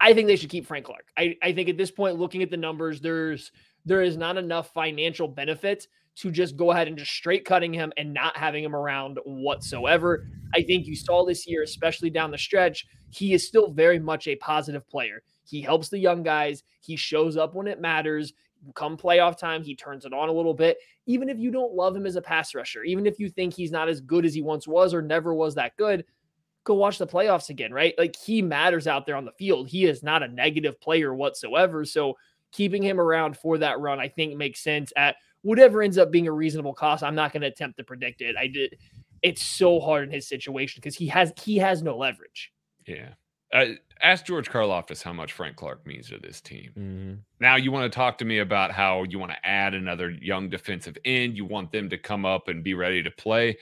[0.00, 1.06] I think they should keep Frank Clark.
[1.16, 3.52] I, I think at this point, looking at the numbers, there's
[3.86, 7.92] there is not enough financial benefit to just go ahead and just straight cutting him
[7.96, 10.28] and not having him around whatsoever.
[10.54, 14.26] I think you saw this year, especially down the stretch, he is still very much
[14.26, 15.22] a positive player.
[15.44, 16.62] He helps the young guys.
[16.80, 18.32] He shows up when it matters.
[18.74, 20.78] Come playoff time, he turns it on a little bit.
[21.06, 23.70] Even if you don't love him as a pass rusher, even if you think he's
[23.70, 26.04] not as good as he once was or never was that good,
[26.64, 27.94] go watch the playoffs again, right?
[27.98, 29.68] Like he matters out there on the field.
[29.68, 31.84] He is not a negative player whatsoever.
[31.84, 32.14] So
[32.52, 36.26] keeping him around for that run, I think makes sense at whatever ends up being
[36.26, 37.04] a reasonable cost.
[37.04, 38.34] I'm not going to attempt to predict it.
[38.36, 38.76] I did.
[39.22, 42.52] It's so hard in his situation because he has he has no leverage.
[42.86, 43.10] Yeah.
[43.52, 43.66] Uh,
[44.02, 46.72] ask George Karlaftis how much Frank Clark means to this team.
[46.76, 47.18] Mhm.
[47.40, 50.48] Now you want to talk to me about how you want to add another young
[50.48, 51.36] defensive end.
[51.36, 53.56] You want them to come up and be ready to play.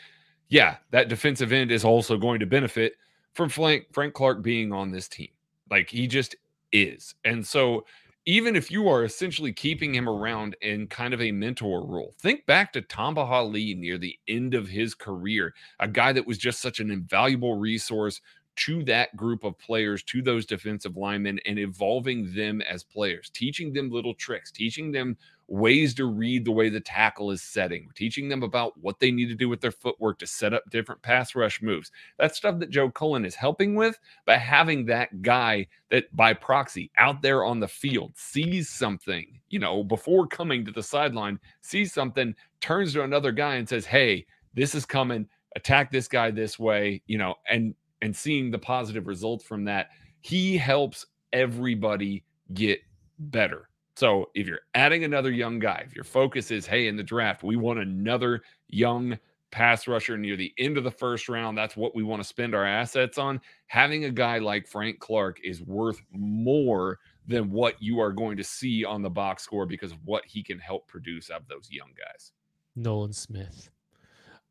[0.48, 2.94] Yeah, that defensive end is also going to benefit
[3.34, 5.28] from Frank Frank Clark being on this team.
[5.70, 6.36] Like he just
[6.72, 7.14] is.
[7.24, 7.84] And so
[8.24, 12.46] even if you are essentially keeping him around in kind of a mentor role, think
[12.46, 16.60] back to Tamba Hali near the end of his career, a guy that was just
[16.60, 18.20] such an invaluable resource
[18.54, 23.72] to that group of players, to those defensive linemen, and evolving them as players, teaching
[23.72, 25.16] them little tricks, teaching them
[25.48, 29.26] ways to read the way the tackle is setting, teaching them about what they need
[29.28, 31.90] to do with their footwork to set up different pass rush moves.
[32.18, 36.90] That's stuff that Joe Cullen is helping with, but having that guy that by proxy
[36.98, 41.92] out there on the field sees something, you know, before coming to the sideline, sees
[41.92, 46.58] something, turns to another guy and says, Hey, this is coming, attack this guy this
[46.58, 49.88] way, you know, and and seeing the positive results from that,
[50.22, 52.80] he helps everybody get
[53.18, 53.68] better.
[53.96, 57.42] So if you're adding another young guy, if your focus is, hey, in the draft,
[57.42, 59.18] we want another young
[59.50, 62.54] pass rusher near the end of the first round, that's what we want to spend
[62.54, 63.40] our assets on.
[63.66, 68.44] Having a guy like Frank Clark is worth more than what you are going to
[68.44, 71.68] see on the box score because of what he can help produce out of those
[71.70, 72.32] young guys.
[72.74, 73.70] Nolan Smith.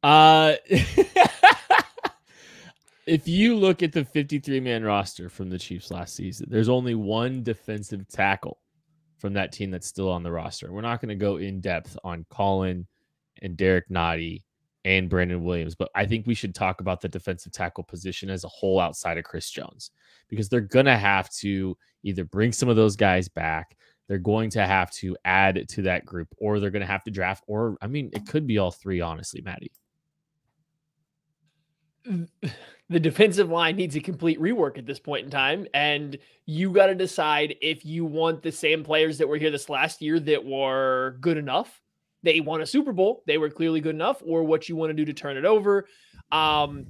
[0.03, 0.53] Uh,
[3.05, 6.95] if you look at the 53 man roster from the Chiefs last season, there's only
[6.95, 8.60] one defensive tackle
[9.21, 10.73] from that team that's still on the roster.
[10.73, 12.87] We're not going to go in depth on Colin
[13.41, 14.43] and Derrick Nnadi
[14.83, 18.43] and Brandon Williams, but I think we should talk about the defensive tackle position as
[18.43, 19.91] a whole outside of Chris Jones
[20.27, 23.77] because they're going to have to either bring some of those guys back.
[24.07, 27.11] They're going to have to add to that group, or they're going to have to
[27.11, 29.71] draft, or I mean, it could be all three, honestly, Maddie.
[32.91, 35.65] the defensive line needs a complete rework at this point in time.
[35.73, 39.69] And you got to decide if you want the same players that were here this
[39.69, 41.81] last year that were good enough.
[42.21, 43.23] They won a Super Bowl.
[43.25, 45.87] They were clearly good enough, or what you want to do to turn it over.
[46.33, 46.85] Um,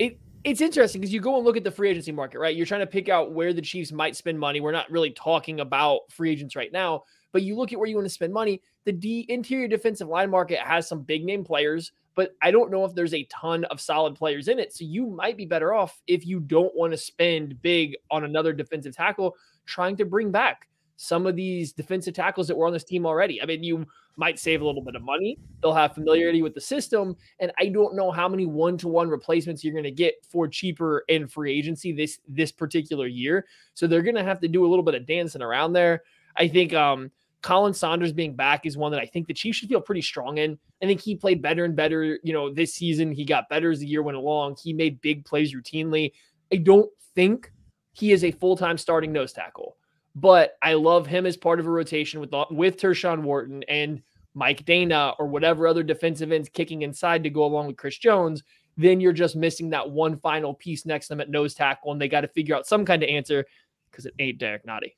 [0.00, 2.54] it it's interesting because you go and look at the free agency market, right?
[2.54, 4.60] You're trying to pick out where the Chiefs might spend money.
[4.60, 7.94] We're not really talking about free agents right now, but you look at where you
[7.96, 8.60] want to spend money.
[8.84, 12.84] The D interior defensive line market has some big name players, but I don't know
[12.84, 14.74] if there's a ton of solid players in it.
[14.74, 18.52] So you might be better off if you don't want to spend big on another
[18.52, 22.82] defensive tackle, trying to bring back some of these defensive tackles that were on this
[22.82, 23.40] team already.
[23.40, 25.38] I mean, you might save a little bit of money.
[25.62, 27.14] They'll have familiarity with the system.
[27.38, 31.28] And I don't know how many one-to-one replacements you're going to get for cheaper in
[31.28, 33.46] free agency this this particular year.
[33.74, 36.02] So they're going to have to do a little bit of dancing around there.
[36.34, 39.68] I think um Colin Saunders being back is one that I think the Chiefs should
[39.68, 40.58] feel pretty strong in.
[40.82, 43.12] I think he played better and better, you know, this season.
[43.12, 44.56] He got better as the year went along.
[44.62, 46.12] He made big plays routinely.
[46.52, 47.52] I don't think
[47.92, 49.76] he is a full-time starting nose tackle,
[50.14, 54.02] but I love him as part of a rotation with with Tershawn Wharton and
[54.34, 58.42] Mike Danna or whatever other defensive ends kicking inside to go along with Chris Jones.
[58.76, 62.00] Then you're just missing that one final piece next to them at nose tackle, and
[62.00, 63.44] they got to figure out some kind of answer
[63.90, 64.92] because it ain't Derrick Nnadi.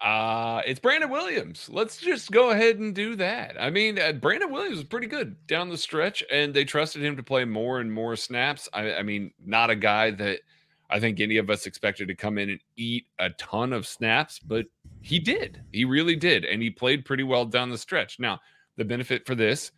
[0.00, 1.68] Uh, it's Brandon Williams.
[1.70, 3.56] Let's just go ahead and do that.
[3.60, 7.16] I mean, uh, Brandon Williams was pretty good down the stretch, and they trusted him
[7.16, 8.68] to play more and more snaps.
[8.72, 10.40] I, I mean, not a guy that
[10.88, 14.38] I think any of us expected to come in and eat a ton of snaps,
[14.38, 14.66] but
[15.02, 15.62] he did.
[15.70, 16.46] He really did.
[16.46, 18.18] And he played pretty well down the stretch.
[18.18, 18.40] Now,
[18.76, 19.70] the benefit for this,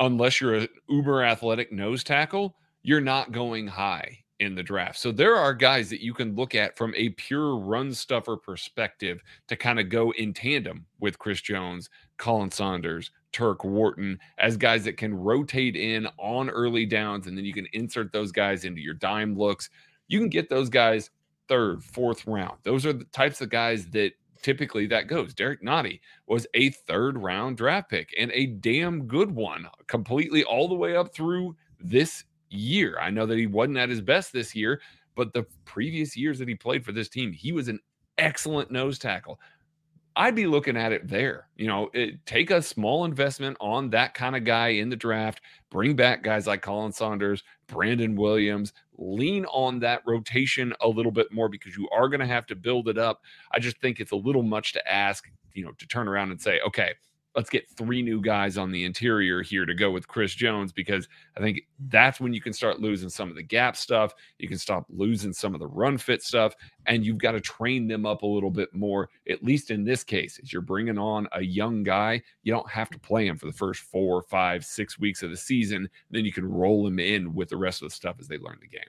[0.00, 4.98] unless you're an uber athletic nose tackle, you're not going high in the draft.
[4.98, 9.22] So there are guys that you can look at from a pure run stuffer perspective
[9.48, 14.84] to kind of go in tandem with Chris Jones, Colin Saunders, Turk Wharton as guys
[14.84, 18.80] that can rotate in on early downs and then you can insert those guys into
[18.80, 19.70] your dime looks.
[20.08, 21.10] You can get those guys
[21.46, 22.58] third, fourth round.
[22.64, 24.12] Those are the types of guys that
[24.42, 25.34] typically that goes.
[25.34, 30.66] Derrick Nnadi was a third round draft pick and a damn good one, completely all
[30.66, 32.98] the way up through this year.
[33.00, 34.80] I know that he wasn't at his best this year,
[35.14, 37.80] but the previous years that he played for this team, he was an
[38.18, 39.40] excellent nose tackle.
[40.16, 41.48] I'd be looking at it there.
[41.56, 45.40] You know, it, take a small investment on that kind of guy in the draft,
[45.70, 51.32] bring back guys like Colin Saunders, Brandon Williams, lean on that rotation a little bit
[51.32, 53.22] more because you are going to have to build it up.
[53.52, 56.40] I just think it's a little much to ask, you know, to turn around and
[56.40, 56.94] say, okay,
[57.36, 61.08] let's get three new guys on the interior here to go with Chris Jones because
[61.36, 64.14] I think that's when you can start losing some of the gap stuff.
[64.38, 66.54] You can stop losing some of the run fit stuff,
[66.86, 69.10] and you've got to train them up a little bit more.
[69.28, 72.90] At least in this case, as you're bringing on a young guy, you don't have
[72.90, 75.88] to play him for the first four, five, six weeks of the season.
[76.10, 78.58] Then you can roll him in with the rest of the stuff as they learn
[78.60, 78.82] the game.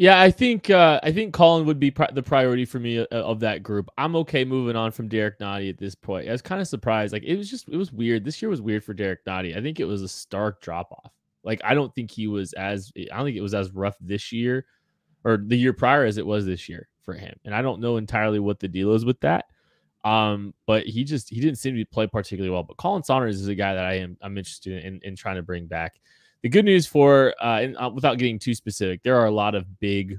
[0.00, 3.40] Yeah, I think uh, I think Colin would be the priority for me uh, of
[3.40, 3.90] that group.
[3.98, 6.26] I'm okay moving on from Derrick Nnadi at this point.
[6.26, 7.12] I was kind of surprised.
[7.12, 8.24] Like it was just it was weird.
[8.24, 9.54] This year was weird for Derrick Nnadi.
[9.54, 11.12] I think it was a stark drop off.
[11.44, 14.32] Like I don't think he was as I don't think it was as rough this
[14.32, 14.64] year
[15.22, 17.38] or the year prior as it was this year for him.
[17.44, 19.44] And I don't know entirely what the deal is with that.
[20.02, 22.62] Um, but he just he didn't seem to play particularly well.
[22.62, 25.42] But Colin Saunders is a guy that I am I'm interested in in trying to
[25.42, 26.00] bring back
[26.42, 29.54] the good news for uh, and uh, without getting too specific, there are a lot
[29.54, 30.18] of big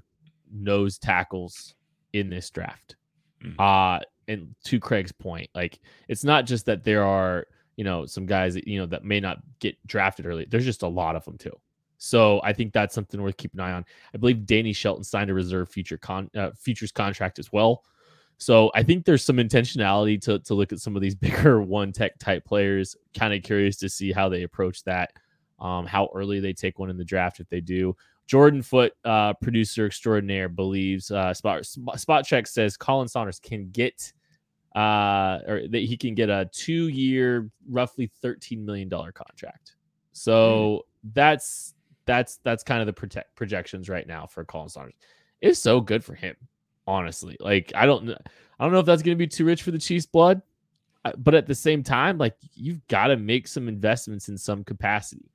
[0.51, 1.75] nose tackles
[2.13, 2.95] in this draft.
[3.43, 3.55] Mhm.
[3.59, 8.25] Uh and to Craig's point, like it's not just that there are you know some
[8.25, 10.45] guys that you know that may not get drafted early.
[10.49, 11.57] There's just a lot of them too.
[11.97, 13.85] So I think that's something worth keeping an eye on.
[14.13, 17.83] I believe Danny Shelton signed a reserve future con uh, futures contract as well.
[18.37, 21.91] So I think there's some intentionality to to look at some of these bigger one
[21.91, 22.95] tech type players.
[23.17, 25.11] Kind of curious to see how they approach that
[25.61, 27.95] um, how early they take one in the draft if they do.
[28.27, 34.11] Jordan Foot, uh, producer extraordinaire, believes uh, Spot Spotrac says Colin Saunders can get
[34.75, 39.75] uh, or that he can get a two year, roughly thirteen million dollar contract.
[40.13, 44.95] So that's that's that's kind of the protect projections right now for Colin Saunders.
[45.41, 46.35] It's so good for him,
[46.87, 47.35] honestly.
[47.39, 49.79] Like I don't I don't know if that's going to be too rich for the
[49.79, 50.41] Chiefs' blood,
[51.03, 54.63] uh, but at the same time, like you've got to make some investments in some
[54.63, 55.31] capacity.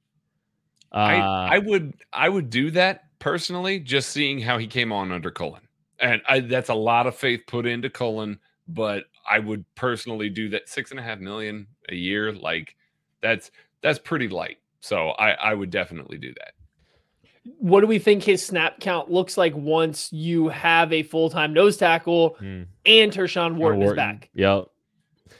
[0.97, 5.13] Uh, I, I would I would do that personally, just seeing how he came on
[5.13, 5.63] under Cullen.
[5.99, 8.39] And I, that's a lot of faith put into Cullen,
[8.69, 12.33] but I would personally do that six and a half million a year.
[12.33, 12.77] Like
[13.21, 13.51] that's
[13.83, 14.59] that's pretty light.
[14.81, 16.53] So I, I would definitely do that.
[17.59, 21.53] What do we think his snap count looks like once you have a full time
[21.53, 22.63] nose tackle hmm.
[22.85, 24.31] and Tershawn Wharton, is back?
[24.35, 24.67] Yep.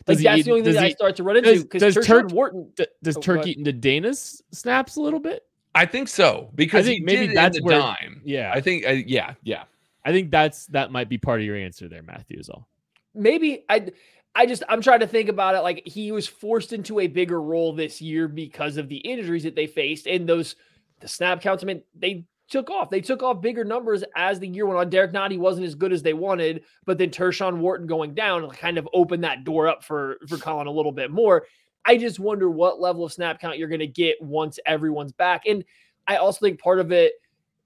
[0.07, 1.37] Like Does he that's eat- the only thing does that I he- start to run
[1.37, 2.73] into does- because does Tershawn Turk- Wharton.
[2.77, 5.43] D- does Oh, Turk eat into Danna's snaps a little bit?
[5.77, 8.23] I think so because think he maybe did in that's the where- dime.
[8.25, 9.65] Yeah, I think uh, yeah yeah.
[10.05, 12.39] I think that's that might be part of your answer there, Matthew.
[12.39, 12.67] Is all.
[13.15, 13.91] maybe I
[14.35, 17.41] I just I'm trying to think about it like he was forced into a bigger
[17.41, 20.57] role this year because of the injuries that they faced and those
[21.01, 21.63] the snap counts.
[21.63, 22.89] I mean, they took off.
[22.91, 24.89] They took off bigger numbers as the year went on.
[24.89, 28.79] Derrick Nnadi wasn't as good as they wanted, but then Tershawn Wharton going down kind
[28.79, 31.47] of opened that door up for for Colin a little bit more.
[31.87, 35.43] I just wonder what level of snap count you're going to get once everyone's back.
[35.47, 35.65] And
[36.09, 37.15] I also think part of it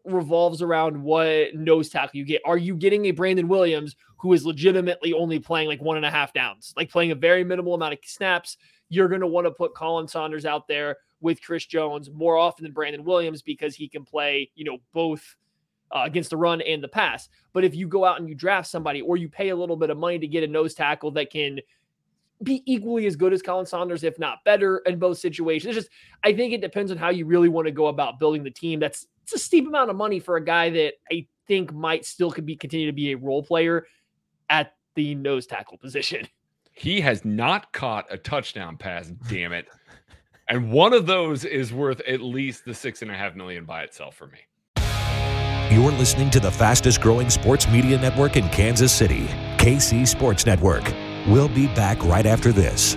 [0.04, 2.42] revolves around what nose tackle you get.
[2.44, 6.10] Are you getting a Brandon Williams who is legitimately only playing like one and a
[6.10, 8.56] half downs, like playing a very minimal amount of snaps?
[8.88, 12.64] You're going to want to put Colin Saunders out there with Chris Jones more often
[12.64, 15.36] than Brandon Williams because he can play, you know, both
[15.92, 17.28] uh, against the run and the pass.
[17.52, 19.90] But if you go out and you draft somebody or you pay a little bit
[19.90, 21.60] of money to get a nose tackle that can
[22.42, 25.76] be equally as good as Colin Saunders, if not better, in both situations.
[25.76, 28.42] It's just, I think it depends on how you really want to go about building
[28.42, 28.80] the team.
[28.80, 32.30] That's it's a steep amount of money for a guy that I think might still
[32.30, 33.86] could be continue to be a role player
[34.48, 36.26] at the nose tackle position.
[36.72, 39.66] He has not caught a touchdown pass, damn it.
[40.48, 43.82] And one of those is worth at least the six and a half million by
[43.82, 44.38] itself for me.
[45.70, 49.26] You're listening to the fastest growing sports media network in Kansas City,
[49.58, 50.84] KC Sports Network.
[51.26, 52.96] We'll be back right after this.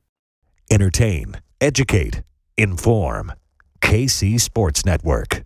[0.71, 2.23] Entertain, educate,
[2.57, 3.33] inform.
[3.81, 5.43] KC Sports Network.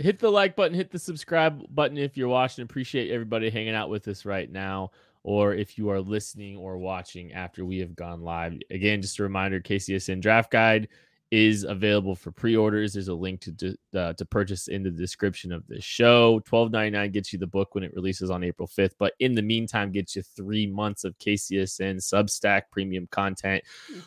[0.00, 2.64] hit the like button, hit the subscribe button if you're watching.
[2.64, 4.90] Appreciate everybody hanging out with us right now,
[5.22, 8.58] or if you are listening or watching after we have gone live.
[8.72, 10.88] Again, just a reminder: KCSN Draft Guide
[11.34, 12.92] is available for pre-orders.
[12.92, 16.38] There's a link to de- uh, to purchase in the description of this show.
[16.46, 19.34] Twelve ninety nine gets you the book when it releases on April fifth, but in
[19.34, 23.64] the meantime, gets you three months of KCSN Substack premium content,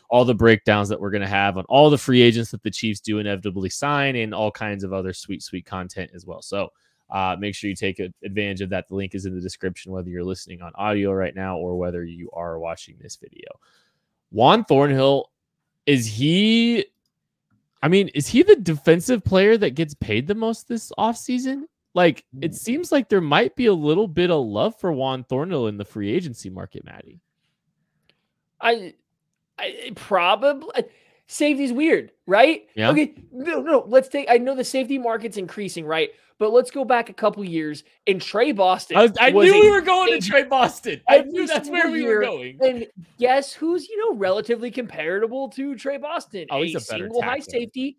[0.09, 2.71] all the breakdowns that we're going to have on all the free agents that the
[2.71, 6.41] Chiefs do inevitably sign, and all kinds of other sweet, sweet content as well.
[6.41, 6.69] So.
[7.09, 8.85] Uh, make sure you take advantage of that.
[8.89, 12.03] The link is in the description, whether you're listening on audio right now or whether
[12.03, 13.47] you are watching this video.
[14.29, 15.31] Juan Thornhill,
[15.85, 16.85] is he
[17.81, 21.63] I mean, is he the defensive player that gets paid the most this offseason?
[21.93, 22.55] Like, it mm.
[22.55, 25.85] seems like there might be a little bit of love for Juan Thornhill in the
[25.85, 27.21] free agency market, Maddie.
[28.59, 28.93] I,
[29.57, 30.83] I probably uh,
[31.27, 32.67] safety's weird, right?
[32.75, 32.89] Yeah.
[32.89, 33.13] Okay.
[33.31, 33.83] No, no.
[33.87, 34.27] Let's take.
[34.29, 36.09] I know the safety market's increasing, right?
[36.39, 37.83] But let's go back a couple years.
[38.05, 38.97] And Tre Boston.
[38.97, 41.01] I, I knew a we were going to Tre Boston.
[41.09, 42.59] I knew that's where we were going.
[42.61, 46.45] And guess who's you know relatively comparable to Tre Boston?
[46.51, 47.97] Oh, he's a better single high safety.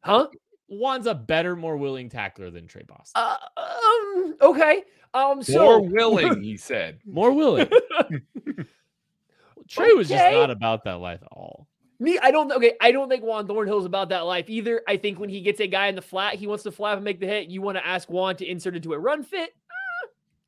[0.00, 0.28] Huh?
[0.68, 3.22] Juan's a better, more willing tackler than Tre Boston.
[3.22, 4.34] Uh, um.
[4.40, 4.82] Okay.
[5.14, 5.42] Um.
[5.42, 6.98] So More willing, he said.
[7.06, 7.68] more willing.
[9.68, 11.68] Tre was just not about that life at all.
[11.98, 12.52] Me, I don't.
[12.52, 14.82] Okay, I don't think Juan Thornhill's about that life either.
[14.86, 17.04] I think when he gets a guy in the flat, he wants to flap and
[17.04, 17.48] make the hit.
[17.48, 19.54] You want to ask Juan to insert into a run fit.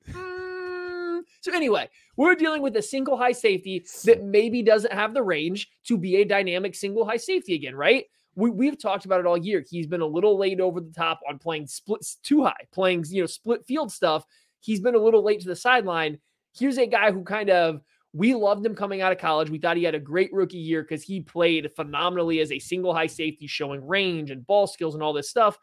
[0.09, 1.20] Uh, mm.
[1.40, 5.70] So anyway, we're dealing with a single high safety that maybe doesn't have the range
[5.84, 8.05] to be a dynamic single high safety again, right?
[8.34, 9.64] We, we've talked about it all year.
[9.68, 13.22] He's been a little late over the top on playing splits too high, playing you
[13.22, 14.24] know split field stuff.
[14.61, 16.18] He's been a little late to the sideline.
[16.57, 17.80] Here's a guy who kind of
[18.12, 19.50] we loved him coming out of college.
[19.50, 22.94] We thought he had a great rookie year because he played phenomenally as a single
[22.94, 25.59] high safety, showing range and ball skills and all this stuff.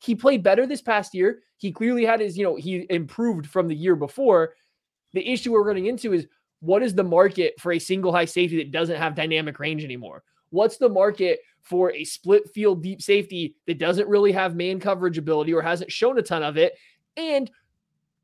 [0.00, 1.40] He played better this past year.
[1.56, 4.54] He clearly had his, you know, he improved from the year before.
[5.14, 6.26] The issue we're running into is
[6.60, 10.22] what is the market for a single high safety that doesn't have dynamic range anymore?
[10.50, 15.18] What's the market for a split field deep safety that doesn't really have man coverage
[15.18, 16.74] ability or hasn't shown a ton of it?
[17.16, 17.50] And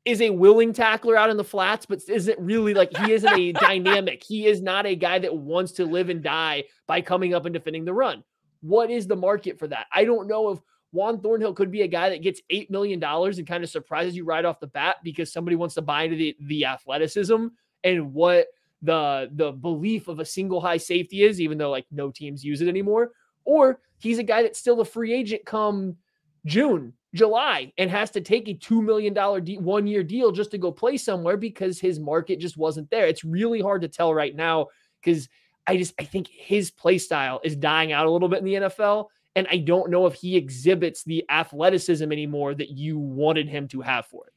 [0.03, 3.51] is a willing tackler out in the flats, but isn't really like he isn't a
[3.53, 4.23] dynamic.
[4.23, 7.53] He is not a guy that wants to live and die by coming up and
[7.53, 8.23] defending the run.
[8.61, 9.87] What is the market for that?
[9.93, 10.59] I don't know if
[10.91, 14.25] Juan Thornhill could be a guy that gets $8 million and kind of surprises you
[14.25, 17.47] right off the bat because somebody wants to buy into the, the athleticism
[17.83, 18.47] and what
[18.81, 22.61] the the belief of a single high safety is, even though like no teams use
[22.61, 23.11] it anymore.
[23.45, 25.97] Or he's a guy that's still a free agent come
[26.45, 30.57] June, July, and has to take a $2 million de- one year deal just to
[30.57, 33.07] go play somewhere because his market just wasn't there.
[33.07, 34.67] It's really hard to tell right now
[35.03, 35.27] because
[35.67, 38.53] I just I think his play style is dying out a little bit in the
[38.53, 39.07] NFL.
[39.35, 43.81] And I don't know if he exhibits the athleticism anymore that you wanted him to
[43.81, 44.33] have for it.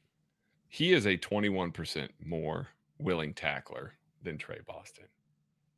[0.68, 2.68] He is a 21% more
[2.98, 5.04] willing tackler than Tre Boston.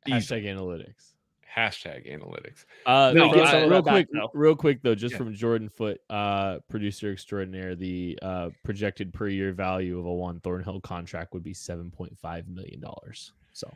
[0.07, 0.41] Easily.
[0.41, 1.13] Hashtag analytics.
[1.55, 2.65] Hashtag analytics.
[2.85, 5.17] Uh, No, from- get real that back, quick, real quick though, just Yeah.
[5.19, 10.39] from Jordan Foot, uh, producer extraordinaire, the uh, projected per year value of a Juan
[10.41, 13.31] Thornhill contract would be seven point five million dollars.
[13.53, 13.71] So,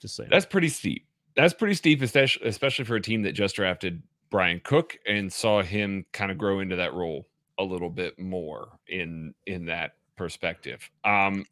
[0.00, 0.30] just saying.
[0.30, 1.06] That's pretty steep.
[1.36, 5.62] That's pretty steep, especially especially for a team that just drafted Bryan Cook and saw
[5.62, 7.26] him kind of grow into that role
[7.58, 10.88] a little bit more in in that perspective.
[11.04, 11.44] Um,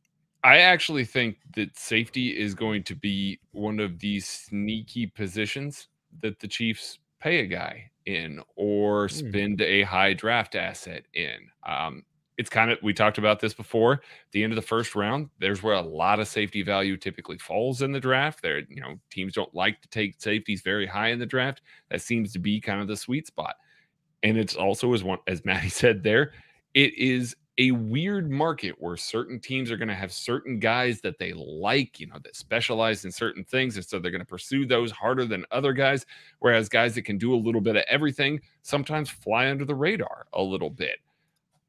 [0.47, 5.89] I actually think that safety is going to be one of these sneaky positions
[6.23, 9.15] that the Chiefs pay a guy in or Hmm.
[9.29, 11.51] spend a high draft asset in.
[11.67, 12.05] Um,
[12.39, 13.95] it's kind of we talked about this before.
[13.95, 14.01] At
[14.33, 17.83] the end of the first round, there's where a lot of safety value typically falls
[17.83, 18.43] in the draft.
[18.43, 21.63] There, you know, teams don't like to take safeties very high in the draft.
[21.91, 23.57] That seems to be kind of the sweet spot.
[24.23, 26.35] And it's also as one as Maddie said there,
[26.75, 31.19] it is a weird market where certain teams are going to have certain guys that
[31.19, 33.77] they like, you know, that specialize in certain things.
[33.77, 36.05] And so they're going to pursue those harder than other guys.
[36.41, 40.27] Whereas guys that can do a little bit of everything sometimes fly under the radar
[40.35, 40.99] a little bit.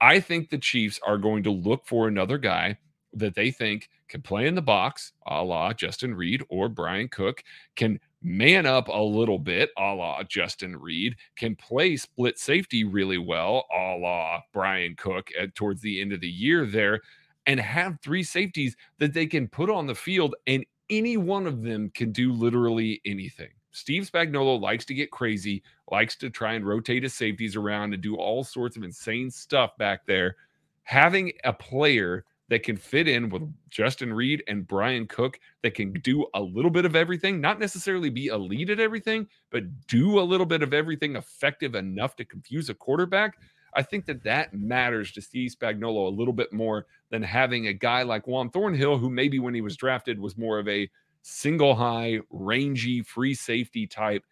[0.02, 2.78] I think the Chiefs are going to look for another guy
[3.14, 7.44] that they think can play in the box, a la Justin Reid or Bryan Cook,
[7.76, 13.18] can man up a little bit, a la Justin Reid, can play split safety really
[13.18, 17.02] well, a la Bryan Cook at towards the end of the year there,
[17.46, 21.64] and have three safeties that they can put on the field, and any one of
[21.64, 23.50] them can do literally anything.
[23.72, 25.62] Steve Spagnuolo likes to get crazy,
[25.92, 29.78] likes to try and rotate his safeties around and do all sorts of insane stuff
[29.78, 30.36] back there.
[30.84, 35.92] Having a player that can fit in with Justin Reid and Bryan Cook that can
[35.94, 40.22] do a little bit of everything, not necessarily be elite at everything, but do a
[40.22, 43.38] little bit of everything effective enough to confuse a quarterback.
[43.74, 47.74] I think that that matters to Steve Spagnuolo a little bit more than having a
[47.74, 50.90] guy like Juan Thornhill, who maybe when he was drafted was more of a
[51.22, 54.24] single high, rangy, free safety type.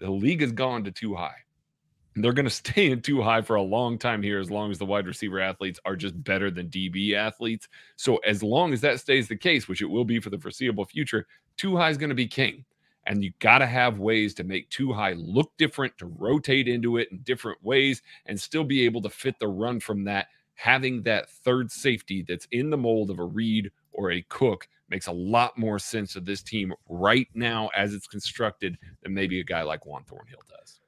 [0.00, 1.36] The league has gone to two high.
[2.16, 4.78] They're going to stay in two high for a long time here, as long as
[4.78, 7.68] the wide receiver athletes are just better than DB athletes.
[7.96, 10.84] So, as long as that stays the case, which it will be for the foreseeable
[10.84, 12.64] future, two high is going to be king.
[13.06, 16.96] And you got to have ways to make two high look different, to rotate into
[16.96, 20.28] it in different ways, and still be able to fit the run from that.
[20.54, 25.06] Having that third safety that's in the mold of a Reid or a Cook makes
[25.06, 29.44] a lot more sense to this team right now as it's constructed than maybe a
[29.44, 30.80] guy like Juan Thornhill does.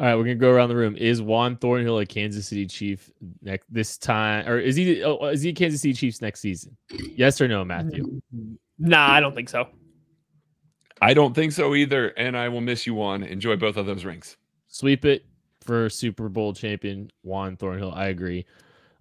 [0.00, 0.96] All right, we're gonna go around the room.
[0.96, 3.10] Is Juan Thornhill a Kansas City Chief
[3.42, 5.02] next this time, or is he?
[5.02, 6.76] Oh, is he a Kansas City Chiefs next season?
[7.16, 8.20] Yes or no, Matthew?
[8.78, 9.66] Nah, I don't think so.
[11.02, 13.22] I don't think so either, and I will miss you, Juan.
[13.24, 14.36] Enjoy both of those rings.
[14.68, 15.24] Sweep it
[15.62, 17.92] for Super Bowl champion Juan Thornhill.
[17.92, 18.46] I agree.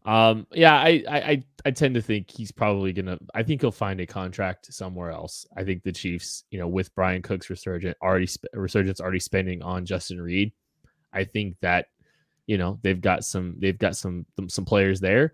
[0.06, 3.20] Um, yeah, I, I I tend to think he's probably gonna.
[3.36, 5.46] I think he'll find a contract somewhere else.
[5.56, 9.62] I think the Chiefs, you know, with Bryan Cook's resurgent already sp- resurgence already spending
[9.62, 10.54] on Justin Reid,
[11.14, 11.88] I think that
[12.46, 15.34] you know they've got some they've got some some players there,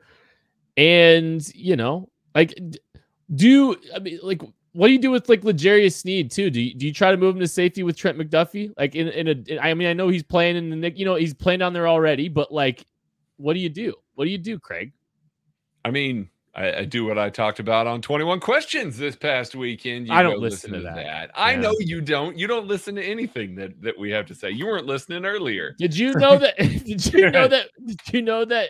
[0.77, 2.59] and you know, like
[3.35, 4.41] do I mean like
[4.73, 6.49] what do you do with like L'Jarius Sneed too?
[6.49, 8.73] Do you, do you try to move him to safety with Trent McDuffie?
[8.77, 11.05] Like in in a, in, I mean, I know he's playing in the Nick you
[11.05, 12.85] know he's playing down there already, but like,
[13.37, 13.93] what do you do?
[14.15, 14.91] What do you do, Craig?
[15.85, 20.07] I mean, I, I do what I talked about on 21 Questions this past weekend.
[20.07, 20.95] You I don't go listen to that.
[20.95, 21.31] that.
[21.35, 22.37] I know you don't.
[22.37, 24.51] You don't listen to anything that that we have to say.
[24.51, 25.73] You weren't listening earlier.
[25.79, 26.55] Did you know that?
[26.57, 27.69] Did you know that?
[27.85, 28.69] Did you know that?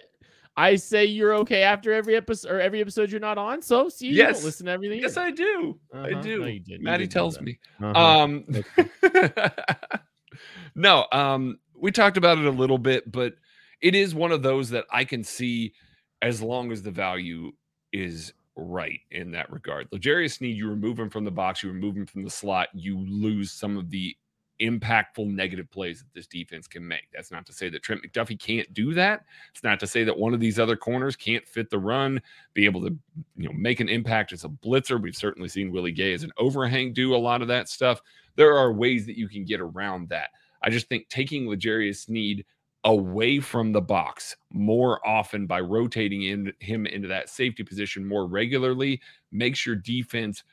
[0.55, 3.61] I say you're okay after every episode or every episode you're not on.
[3.63, 4.35] So see, you Yes.
[4.37, 4.99] don't listen to everything.
[5.01, 5.27] Yes, either.
[5.27, 5.79] I do.
[5.93, 6.21] I Uh-huh.
[6.21, 6.39] do.
[6.41, 6.77] No, you did.
[6.79, 7.59] You Maddie know tells me.
[7.81, 7.99] Uh-huh.
[7.99, 8.45] Um,
[10.75, 13.33] no, um, we talked about it a little bit, but
[13.81, 15.73] it is one of those that I can see
[16.21, 17.51] as long as the value
[17.93, 19.87] is right in that regard.
[19.91, 22.99] L'Jarius Sneed, you remove him from the box, you remove him from the slot, you
[22.99, 24.15] lose some of the
[24.61, 27.07] impactful negative plays that this defense can make.
[27.13, 29.25] That's not to say that Trent McDuffie can't do that.
[29.51, 32.21] It's not to say that one of these other corners can't fit the run,
[32.53, 32.95] be able to,
[33.35, 35.01] you know, make an impact as a blitzer.
[35.01, 38.01] We've certainly seen Willie Gay as an overhang do a lot of that stuff.
[38.35, 40.29] There are ways that you can get around that.
[40.61, 42.45] I just think taking L'Jarius Sneed
[42.85, 48.27] away from the box more often by rotating in him into that safety position more
[48.27, 48.99] regularly
[49.31, 50.43] makes your defense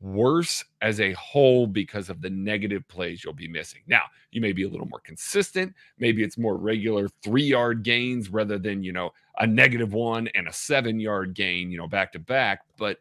[0.00, 3.80] worse as a whole because of the negative plays you'll be missing.
[3.86, 5.74] Now, you may be a little more consistent.
[5.98, 10.46] Maybe it's more regular three yard gains rather than, you know, a negative one and
[10.46, 12.60] a seven yard gain, you know, back to back.
[12.76, 12.98] But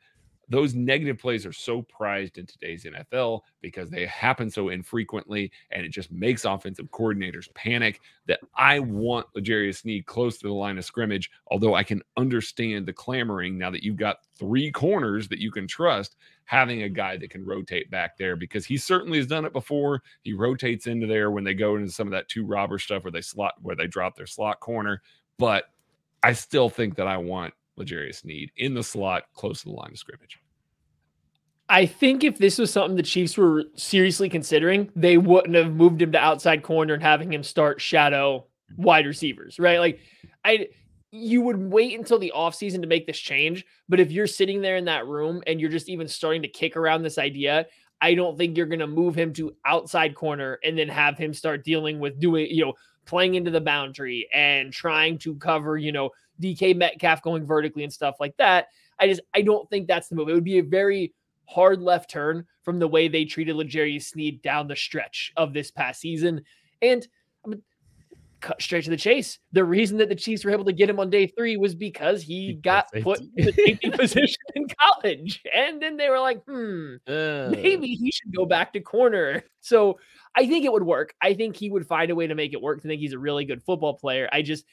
[0.50, 5.86] those negative plays are so prized in today's NFL because they happen so infrequently and
[5.86, 10.78] it just makes offensive coordinators panic that I want L'Jarius Sneed close to the line
[10.78, 11.30] of scrimmage.
[11.48, 15.68] Although I can understand the clamoring now that you've got three corners that you can
[15.68, 19.52] trust, having a guy that can rotate back there because he certainly has done it
[19.52, 20.02] before.
[20.22, 23.12] He rotates into there when they go into some of that two robber stuff where
[23.12, 25.02] they slot where they drop their slot corner.
[25.38, 25.66] But
[26.24, 29.92] I still think that I want L'Jarius Need in the slot close to the line
[29.92, 30.40] of scrimmage.
[31.70, 36.02] I think if this was something the Chiefs were seriously considering, they wouldn't have moved
[36.02, 38.48] him to outside corner and having him start shadow
[38.78, 39.80] wide receivers, right?
[39.80, 40.00] Like
[40.46, 40.68] I
[41.12, 44.78] you would wait until the offseason to make this change, but if you're sitting there
[44.78, 47.66] in that room and you're just even starting to kick around this idea,
[48.02, 51.34] I don't think you're going to move him to outside corner and then have him
[51.34, 52.74] start dealing with doing, you know,
[53.08, 57.92] playing into the boundary and trying to cover, you know, DK Metcalf going vertically and
[57.92, 58.68] stuff like that.
[59.00, 60.30] I just I don't think that's the move.
[60.30, 61.14] It would be a very
[61.46, 65.72] hard left turn from the way they treated L'Jarius Sneed down the stretch of this
[65.72, 66.44] past season.
[66.82, 67.08] And
[68.42, 69.40] cut straight to the chase.
[69.52, 72.22] The reason that the Chiefs were able to get him on day three was because
[72.22, 75.42] he, got put in the safety position in college.
[75.54, 79.44] And then they were like, hmm, Uh, maybe he should go back to corner.
[79.62, 80.00] So
[80.36, 81.14] I think it would work.
[81.22, 82.80] I think he would find a way to make it work.
[82.84, 84.30] I think he's a really good football player.
[84.32, 84.66] I just,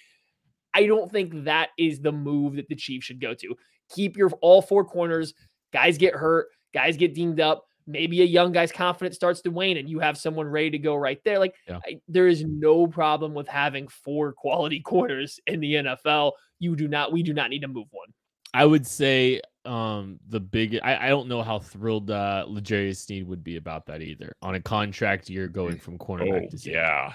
[0.75, 3.57] I don't think that is the move that the Chiefs should go to.
[3.91, 5.35] Keep your all four corners.
[5.73, 6.47] Guys get hurt.
[6.73, 7.65] Guys get deemed up.
[7.87, 10.95] Maybe a young guy's confidence starts to wane, and you have someone ready to go
[10.95, 11.39] right there.
[11.39, 11.81] Like Yeah.
[11.85, 16.33] I, there is no problem with having four quality corners in the NFL.
[16.61, 17.13] You do not.
[17.13, 18.09] We do not need to move one.
[18.55, 23.27] I would say um the big I, I don't know how thrilled uh L'Jarius Sneed
[23.27, 24.35] would be about that either.
[24.43, 26.71] On a contract year going from cornerback Oh, to safety.
[26.73, 27.15] yeah.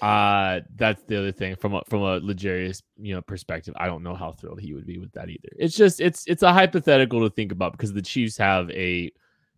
[0.00, 3.74] Uh that's the other thing from a from a L'Jarius, you know, perspective.
[3.76, 5.48] I don't know how thrilled he would be with that either.
[5.58, 9.10] It's just it's it's a hypothetical to think about because the Chiefs have a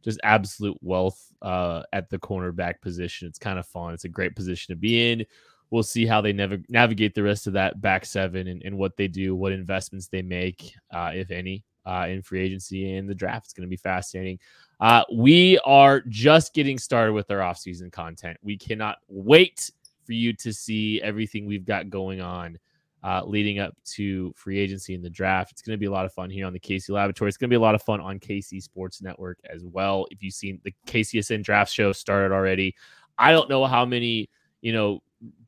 [0.04, 3.28] just absolute wealth uh at the cornerback position.
[3.28, 3.94] It's kind of fun.
[3.94, 5.24] It's a great position to be in.
[5.70, 8.96] We'll see how they never navigate the rest of that back seven and, and what
[8.96, 13.14] they do, what investments they make, uh, if any, uh, in free agency and the
[13.14, 13.46] draft.
[13.46, 14.38] It's going to be fascinating.
[14.80, 18.38] Uh, we are just getting started with our offseason content.
[18.42, 19.70] We cannot wait
[20.04, 22.58] for you to see everything we've got going on
[23.04, 25.52] uh, leading up to free agency and the draft.
[25.52, 27.28] It's going to be a lot of fun here on the KC Laboratory.
[27.28, 30.06] It's going to be a lot of fun on KC Sports Network as well.
[30.10, 32.74] If you've seen the KCSN draft show started already,
[33.18, 34.28] I don't know how many,
[34.62, 35.02] you know,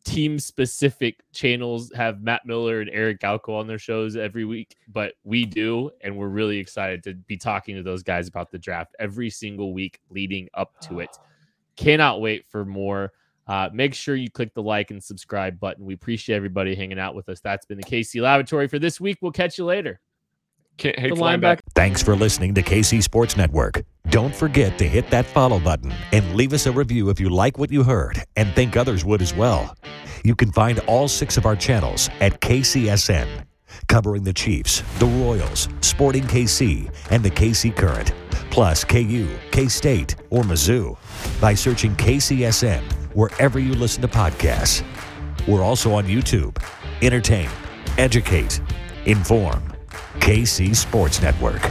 [0.04, 5.14] team specific channels have Matt Miller and Eric Galko on their shows every week, but
[5.24, 5.90] we do.
[6.00, 9.72] And we're really excited to be talking to those guys about the draft every single
[9.72, 11.10] week leading up to it.
[11.76, 13.12] Cannot wait for more.
[13.50, 15.84] Uh, make sure you click the like and subscribe button.
[15.84, 17.40] We appreciate everybody hanging out with us.
[17.40, 19.18] That's been the KC Laboratory for this week.
[19.20, 19.98] We'll catch you later.
[20.76, 21.58] Can't hate The flying linebacker.
[21.74, 23.82] Thanks for listening to KC Sports Network.
[24.10, 27.58] Don't forget to hit that follow button and leave us a review if you like
[27.58, 29.76] what you heard and think others would as well.
[30.22, 33.26] You can find all six of our channels at KCSN,
[33.88, 38.14] covering the Chiefs, the Royals, Sporting KC, and the KC Current,
[38.50, 40.96] plus KU, K State, or Mizzou
[41.40, 44.84] by searching KCSN wherever you listen to podcasts.
[45.46, 46.56] We're also on YouTube.
[47.02, 47.48] Entertain,
[47.98, 48.60] educate,
[49.06, 49.62] inform.
[50.20, 51.70] KC Sports Network.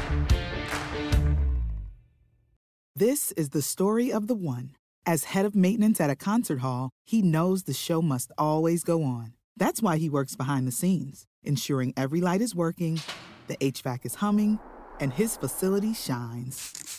[2.96, 4.72] This is the story of the one.
[5.06, 9.04] As head of maintenance at a concert hall, he knows the show must always go
[9.04, 9.34] on.
[9.56, 13.00] That's why he works behind the scenes, ensuring every light is working,
[13.48, 14.60] the HVAC is humming,
[15.00, 16.99] and his facility shines.